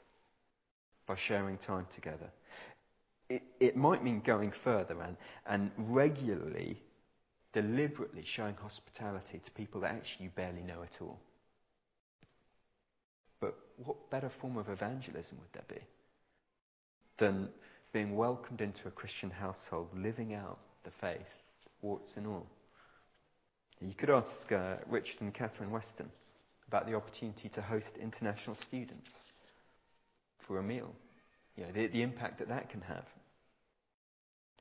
by 1.07 1.17
sharing 1.29 1.59
time 1.59 1.87
together. 1.95 2.31
It, 3.29 3.43
it 3.61 3.77
might 3.77 4.03
mean 4.03 4.23
going 4.25 4.53
further 4.65 5.01
and, 5.03 5.17
and 5.47 5.71
regularly 5.79 6.81
deliberately 7.53 8.25
showing 8.25 8.55
hospitality 8.57 9.41
to 9.45 9.51
people 9.53 9.81
that 9.81 9.93
actually 9.93 10.25
you 10.25 10.31
barely 10.35 10.63
know 10.63 10.83
at 10.83 11.01
all. 11.01 11.19
But 13.41 13.57
what 13.85 14.11
better 14.11 14.31
form 14.41 14.57
of 14.57 14.69
evangelism 14.69 15.39
would 15.39 15.53
there 15.53 15.79
be 15.79 15.85
than 17.19 17.49
being 17.93 18.17
welcomed 18.17 18.61
into 18.61 18.89
a 18.89 18.91
Christian 18.91 19.31
household, 19.31 19.89
living 19.97 20.35
out 20.35 20.59
the 20.85 20.91
faith, 21.01 21.21
warts 21.81 22.13
and 22.17 22.27
all? 22.27 22.47
You 23.85 23.95
could 23.95 24.11
ask 24.11 24.51
uh, 24.51 24.77
Richard 24.89 25.21
and 25.21 25.35
Catherine 25.35 25.71
Weston 25.71 26.11
about 26.69 26.87
the 26.87 26.95
opportunity 26.95 27.51
to 27.51 27.61
host 27.61 27.91
international 28.01 28.57
students 28.67 29.11
for 30.47 30.59
a 30.59 30.63
meal. 30.63 30.91
You 31.57 31.65
know, 31.65 31.73
the, 31.73 31.89
the 31.89 32.03
impact 32.03 32.39
that 32.39 32.49
that 32.49 32.71
can 32.71 32.81
have. 32.81 33.05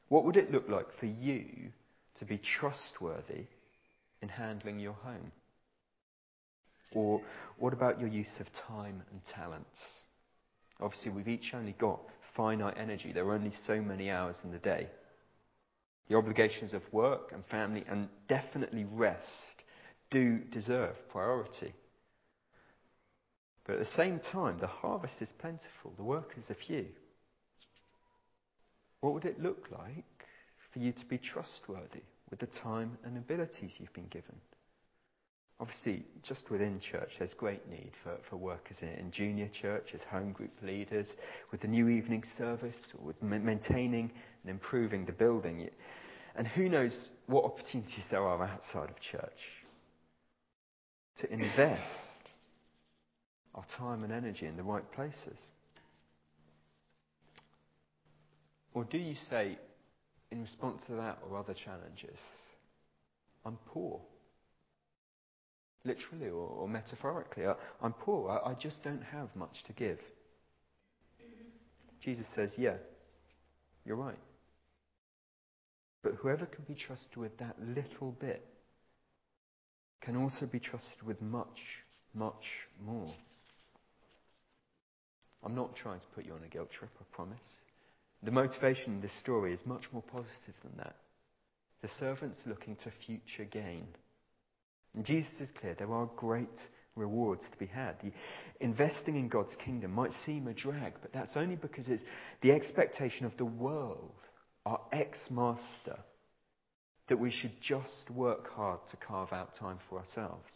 What 0.10 0.26
would 0.26 0.36
it 0.36 0.52
look 0.52 0.68
like 0.68 0.88
for 1.00 1.06
you 1.06 1.46
to 2.20 2.26
be 2.26 2.38
trustworthy 2.60 3.46
in 4.22 4.28
handling 4.28 4.80
your 4.80 4.94
home? 4.94 5.32
Or 6.94 7.22
what 7.58 7.74
about 7.74 8.00
your 8.00 8.10
use 8.10 8.40
of 8.40 8.48
time 8.68 9.04
and 9.10 9.22
talents? 9.34 9.80
Obviously, 10.82 11.12
we've 11.12 11.30
each 11.30 11.54
only 11.54 11.76
got 11.80 12.02
finite 12.36 12.78
energy. 12.78 13.14
There 13.14 13.26
are 13.26 13.34
only 13.34 13.54
so 13.66 13.82
many 13.82 14.12
hours 14.12 14.36
in 14.44 14.52
the 14.52 14.58
day. 14.58 14.90
The 16.10 16.16
obligations 16.16 16.74
of 16.74 16.82
work 16.92 17.32
and 17.32 17.46
family 17.46 17.84
and 17.88 18.10
definitely 18.28 18.86
rest 18.86 19.64
do 20.10 20.40
deserve 20.40 20.96
priority. 21.10 21.74
But 23.66 23.78
at 23.78 23.80
the 23.80 23.96
same 23.96 24.20
time, 24.20 24.60
the 24.60 24.68
harvest 24.68 25.22
is 25.22 25.32
plentiful, 25.40 25.94
the 25.96 26.04
workers 26.04 26.44
are 26.50 26.56
few. 26.56 26.88
What 29.00 29.14
would 29.14 29.26
it 29.26 29.42
look 29.42 29.68
like 29.72 30.06
for 30.72 30.80
you 30.80 30.92
to 30.92 31.06
be 31.06 31.18
trustworthy 31.18 32.04
with 32.30 32.40
the 32.40 32.48
time 32.48 32.98
and 33.04 33.18
abilities 33.18 33.72
you've 33.78 33.94
been 33.94 34.08
given? 34.08 34.36
Obviously, 35.64 36.04
just 36.28 36.52
within 36.52 36.78
church, 36.82 37.12
there's 37.18 37.34
great 37.36 37.70
need 37.70 37.94
for, 38.04 38.18
for 38.30 38.36
workers 38.36 38.76
in, 38.82 38.90
in 38.90 39.12
junior 39.12 39.50
church, 39.62 39.92
as 39.94 40.02
home 40.12 40.34
group 40.34 40.52
leaders, 40.62 41.08
with 41.54 41.62
the 41.62 41.70
new 41.70 41.88
evening 41.88 42.22
service, 42.38 42.76
with 43.00 43.16
ma- 43.24 43.38
maintaining 43.38 44.12
and 44.44 44.52
improving 44.52 45.06
the 45.06 45.14
building. 45.14 45.70
And 46.36 46.46
who 46.46 46.68
knows 46.68 46.92
what 47.28 47.46
opportunities 47.46 48.04
there 48.12 48.24
are 48.24 48.44
outside 48.44 48.90
of 48.90 49.00
church 49.00 49.40
to 51.22 51.32
invest 51.32 51.80
our 53.56 53.64
time 53.78 54.04
and 54.04 54.12
energy 54.12 54.46
in 54.46 54.58
the 54.58 54.64
right 54.64 54.92
places. 54.92 55.40
Or 58.74 58.84
do 58.84 58.98
you 58.98 59.16
say, 59.30 59.58
in 60.30 60.42
response 60.42 60.82
to 60.88 60.96
that 60.96 61.20
or 61.26 61.38
other 61.38 61.54
challenges, 61.54 62.20
I'm 63.46 63.58
poor? 63.68 64.02
Literally 65.86 66.28
or, 66.28 66.48
or 66.48 66.68
metaphorically, 66.68 67.46
I, 67.46 67.56
I'm 67.82 67.94
poor. 67.94 68.30
I, 68.30 68.52
I 68.52 68.54
just 68.54 68.84
don't 68.84 69.04
have 69.04 69.36
much 69.36 69.64
to 69.68 69.74
give. 69.74 70.00
Jesus 72.02 72.26
says, 72.36 72.52
Yeah, 72.58 72.76
you're 73.86 73.98
right. 73.98 74.20
But 76.04 76.16
whoever 76.16 76.46
can 76.46 76.66
be 76.66 76.76
trusted 76.76 77.16
with 77.16 77.38
that 77.38 77.56
little 77.60 78.12
bit 78.20 78.46
can 80.02 80.18
also 80.18 80.46
be 80.46 80.60
trusted 80.60 81.02
with 81.06 81.22
much, 81.22 81.60
much 82.14 82.44
more. 82.86 83.14
I'm 85.44 85.56
not 85.56 85.76
trying 85.76 86.00
to 86.00 86.06
put 86.14 86.26
you 86.26 86.34
on 86.34 86.44
a 86.44 86.50
guilt 86.50 86.70
trip, 86.78 86.92
I 87.00 87.04
promise. 87.16 87.44
The 88.22 88.32
motivation 88.32 88.96
in 88.96 89.02
this 89.02 89.18
story 89.20 89.54
is 89.54 89.60
much 89.66 89.84
more 89.92 90.04
positive 90.04 90.56
than 90.64 90.74
that. 90.78 90.96
The 91.82 91.90
servant's 92.00 92.40
looking 92.46 92.78
to 92.78 92.92
future 93.06 93.44
gain. 93.50 93.86
And 94.96 95.06
Jesus 95.06 95.32
is 95.40 95.50
clear 95.60 95.76
there 95.78 95.94
are 95.94 96.10
great 96.16 96.60
rewards 96.96 97.44
to 97.52 97.58
be 97.58 97.66
had. 97.66 97.96
The 98.04 98.12
investing 98.60 99.16
in 99.16 99.28
God's 99.28 99.56
kingdom 99.64 99.92
might 99.92 100.12
seem 100.26 100.48
a 100.48 100.54
drag, 100.54 100.94
but 101.02 101.14
that's 101.14 101.36
only 101.36 101.56
because 101.56 101.86
it's 101.88 102.04
the 102.42 102.52
expectation 102.52 103.26
of 103.26 103.36
the 103.38 103.46
world, 103.46 104.12
our 104.66 104.82
ex 104.92 105.18
master, 105.30 106.00
that 107.10 107.20
we 107.20 107.32
should 107.32 107.54
just 107.62 108.10
work 108.12 108.52
hard 108.54 108.80
to 108.92 108.98
carve 108.98 109.34
out 109.34 109.56
time 109.60 109.80
for 109.90 110.00
ourselves. 110.00 110.52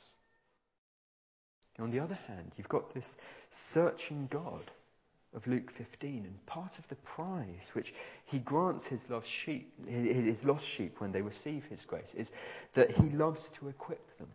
On 1.80 1.92
the 1.92 2.00
other 2.00 2.18
hand, 2.28 2.52
you've 2.56 2.70
got 2.70 2.94
this 2.94 3.06
searching 3.74 4.28
God 4.32 4.72
of 5.34 5.46
Luke 5.46 5.72
15, 5.78 6.26
and 6.26 6.46
part 6.46 6.72
of 6.78 6.86
the 6.90 6.96
prize 6.96 7.70
which 7.74 7.94
he 8.26 8.40
grants 8.40 8.86
his 8.88 9.02
lost 9.10 9.28
sheep, 9.46 9.72
his 9.88 10.44
lost 10.44 10.66
sheep 10.78 10.96
when 11.00 11.12
they 11.12 11.22
receive 11.22 11.64
his 11.70 11.84
grace, 11.86 12.10
is 12.16 12.28
that 12.76 12.92
he 12.92 13.10
loves 13.10 13.42
to 13.60 13.68
equip 13.68 14.18
them. 14.18 14.30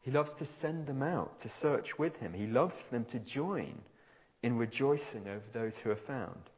He 0.00 0.10
loves 0.10 0.30
to 0.38 0.46
send 0.60 0.86
them 0.86 1.02
out 1.02 1.40
to 1.40 1.48
search 1.60 1.98
with 1.98 2.14
him. 2.16 2.32
He 2.32 2.46
loves 2.46 2.74
for 2.84 2.94
them 2.94 3.06
to 3.10 3.18
join 3.18 3.80
in 4.42 4.56
rejoicing 4.56 5.26
over 5.26 5.44
those 5.52 5.72
who 5.82 5.90
are 5.90 5.98
found. 6.06 6.50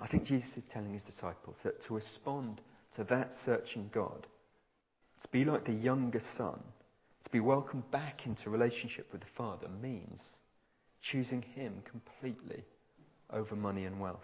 I 0.00 0.08
think 0.08 0.24
Jesus 0.24 0.48
is 0.56 0.64
telling 0.72 0.94
his 0.94 1.02
disciples 1.02 1.56
that 1.62 1.82
to 1.86 1.94
respond 1.94 2.60
to 2.96 3.04
that 3.04 3.30
searching 3.44 3.90
God, 3.92 4.26
to 5.22 5.28
be 5.28 5.44
like 5.44 5.64
the 5.64 5.72
younger 5.72 6.22
son, 6.36 6.58
to 7.22 7.30
be 7.30 7.40
welcomed 7.40 7.90
back 7.90 8.20
into 8.24 8.50
relationship 8.50 9.06
with 9.12 9.20
the 9.20 9.26
Father 9.36 9.68
means 9.80 10.20
choosing 11.02 11.42
Him 11.42 11.82
completely 11.90 12.64
over 13.32 13.56
money 13.56 13.84
and 13.84 14.00
wealth, 14.00 14.18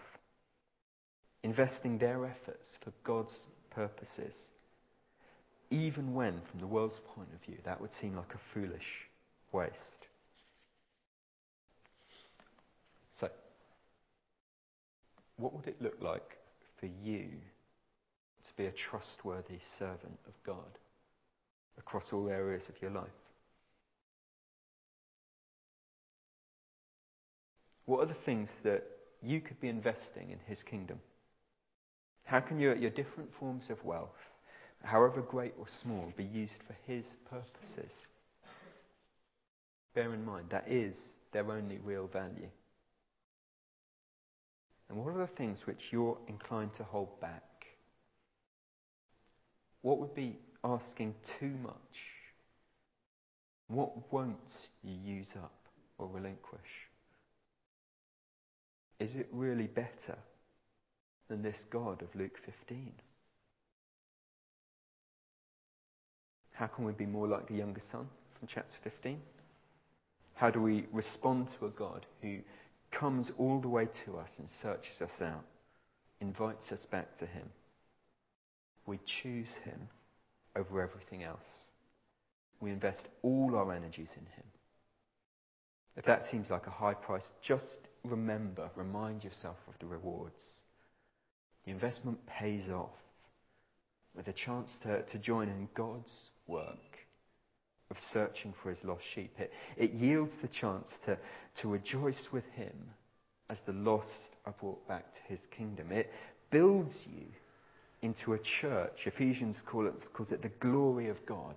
investing 1.43 1.97
their 1.97 2.25
efforts 2.25 2.67
for 2.83 2.91
God's 3.03 3.33
purposes, 3.71 4.33
even 5.69 6.13
when, 6.13 6.41
from 6.49 6.59
the 6.59 6.67
world's 6.67 6.99
point 7.15 7.29
of 7.33 7.45
view, 7.45 7.57
that 7.65 7.81
would 7.81 7.91
seem 7.99 8.15
like 8.15 8.33
a 8.33 8.53
foolish 8.53 9.07
waste. 9.51 9.73
So, 13.19 13.29
what 15.37 15.53
would 15.53 15.67
it 15.67 15.81
look 15.81 15.97
like 16.01 16.37
for 16.79 16.85
you 16.85 17.27
to 18.43 18.49
be 18.55 18.65
a 18.65 18.71
trustworthy 18.71 19.59
servant 19.77 20.19
of 20.27 20.33
God 20.45 20.77
across 21.77 22.05
all 22.13 22.29
areas 22.29 22.63
of 22.69 22.81
your 22.81 22.91
life? 22.91 23.07
What 27.87 28.01
are 28.01 28.05
the 28.05 28.25
things 28.25 28.49
that 28.63 28.83
you 29.23 29.39
could 29.39 29.59
be 29.61 29.69
investing 29.69 30.29
in 30.29 30.39
His 30.45 30.61
kingdom? 30.69 30.99
How 32.25 32.41
can 32.41 32.59
your, 32.59 32.75
your 32.75 32.91
different 32.91 33.29
forms 33.39 33.69
of 33.69 33.83
wealth, 33.83 34.09
however 34.83 35.21
great 35.21 35.53
or 35.57 35.65
small, 35.81 36.11
be 36.17 36.25
used 36.25 36.61
for 36.67 36.75
His 36.85 37.05
purposes? 37.29 37.93
Bear 39.95 40.13
in 40.13 40.25
mind, 40.25 40.47
that 40.51 40.65
is 40.67 40.97
their 41.31 41.49
only 41.49 41.77
real 41.77 42.07
value. 42.07 42.49
And 44.89 44.97
what 44.99 45.15
are 45.15 45.19
the 45.19 45.35
things 45.37 45.59
which 45.63 45.79
you're 45.89 46.17
inclined 46.27 46.73
to 46.77 46.83
hold 46.83 47.21
back? 47.21 47.43
What 49.81 49.99
would 49.99 50.13
be 50.13 50.37
asking 50.61 51.15
too 51.39 51.53
much? 51.63 51.73
What 53.69 54.11
won't 54.11 54.35
you 54.83 54.93
use 54.93 55.27
up 55.37 55.55
or 55.97 56.07
relinquish? 56.07 56.86
Is 58.99 59.15
it 59.15 59.27
really 59.31 59.67
better 59.67 60.17
than 61.29 61.43
this 61.43 61.57
God 61.69 62.01
of 62.01 62.15
Luke 62.15 62.37
15? 62.45 62.91
How 66.53 66.67
can 66.67 66.85
we 66.85 66.93
be 66.93 67.05
more 67.05 67.27
like 67.27 67.47
the 67.47 67.53
younger 67.53 67.81
son 67.91 68.07
from 68.39 68.47
chapter 68.51 68.75
15? 68.83 69.19
How 70.33 70.49
do 70.49 70.61
we 70.61 70.85
respond 70.91 71.49
to 71.59 71.67
a 71.67 71.69
God 71.69 72.05
who 72.21 72.39
comes 72.91 73.31
all 73.37 73.59
the 73.61 73.67
way 73.67 73.87
to 74.05 74.17
us 74.17 74.29
and 74.39 74.47
searches 74.61 75.01
us 75.01 75.21
out, 75.21 75.43
invites 76.19 76.71
us 76.71 76.85
back 76.89 77.15
to 77.19 77.27
Him? 77.27 77.47
We 78.87 78.99
choose 79.21 79.49
Him 79.65 79.87
over 80.55 80.81
everything 80.81 81.23
else. 81.23 81.39
We 82.59 82.71
invest 82.71 83.01
all 83.21 83.55
our 83.55 83.71
energies 83.71 84.09
in 84.15 84.25
Him. 84.25 84.45
If 85.97 86.05
that 86.05 86.21
seems 86.29 86.49
like 86.51 86.67
a 86.67 86.71
high 86.71 86.93
price, 86.93 87.23
just 87.41 87.79
remember, 88.05 88.69
remind 88.75 89.23
yourself 89.23 89.57
of 89.67 89.73
the 89.79 89.87
rewards. 89.87 90.41
The 91.65 91.71
investment 91.71 92.19
pays 92.27 92.69
off 92.69 92.91
with 94.15 94.27
a 94.27 94.33
chance 94.33 94.71
to, 94.83 95.01
to 95.01 95.17
join 95.17 95.49
in 95.49 95.67
God's 95.75 96.13
work 96.45 96.77
of 97.89 97.97
searching 98.13 98.53
for 98.61 98.69
his 98.69 98.83
lost 98.83 99.03
sheep. 99.15 99.33
It, 99.39 99.51
it 99.75 99.91
yields 99.91 100.33
the 100.41 100.47
chance 100.47 100.87
to, 101.05 101.17
to 101.61 101.67
rejoice 101.67 102.27
with 102.31 102.45
him 102.53 102.75
as 103.49 103.57
the 103.65 103.73
lost 103.73 104.35
are 104.45 104.55
brought 104.59 104.87
back 104.87 105.05
to 105.13 105.19
his 105.33 105.39
kingdom. 105.57 105.91
It 105.91 106.11
builds 106.51 106.93
you 107.05 107.25
into 108.01 108.33
a 108.33 108.39
church. 108.61 108.99
Ephesians 109.05 109.61
call 109.65 109.87
it, 109.87 109.95
calls 110.13 110.31
it 110.31 110.43
the 110.43 110.51
glory 110.59 111.09
of 111.09 111.25
God. 111.25 111.55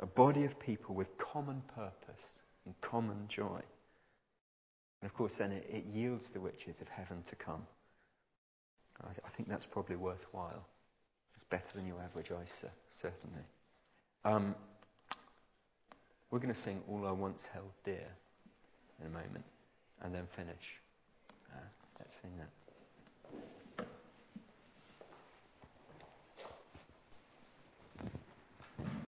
A 0.00 0.06
body 0.06 0.44
of 0.44 0.58
people 0.58 0.94
with 0.94 1.06
common 1.32 1.62
purpose 1.74 2.33
and 2.66 2.74
common 2.80 3.26
joy. 3.28 3.60
And 5.00 5.10
of 5.10 5.14
course, 5.16 5.32
then 5.38 5.52
it, 5.52 5.66
it 5.68 5.84
yields 5.92 6.24
the 6.32 6.40
riches 6.40 6.76
of 6.80 6.88
heaven 6.88 7.22
to 7.28 7.36
come. 7.36 7.66
I, 9.02 9.08
I, 9.08 9.36
think 9.36 9.48
that's 9.48 9.66
probably 9.66 9.96
worthwhile. 9.96 10.66
It's 11.34 11.44
better 11.50 11.68
than 11.74 11.86
your 11.86 12.00
average 12.00 12.26
ISA, 12.26 12.70
certainly. 13.02 13.44
Um, 14.24 14.54
we're 16.30 16.38
going 16.38 16.54
to 16.54 16.62
sing 16.62 16.80
All 16.88 17.06
I 17.06 17.12
Once 17.12 17.40
Held 17.52 17.70
Dear 17.84 18.06
in 19.00 19.06
a 19.06 19.10
moment 19.10 19.44
and 20.02 20.14
then 20.14 20.26
finish. 20.34 20.64
Uh, 21.52 21.60
let's 21.98 22.14
sing 22.22 22.30
that. 22.38 22.63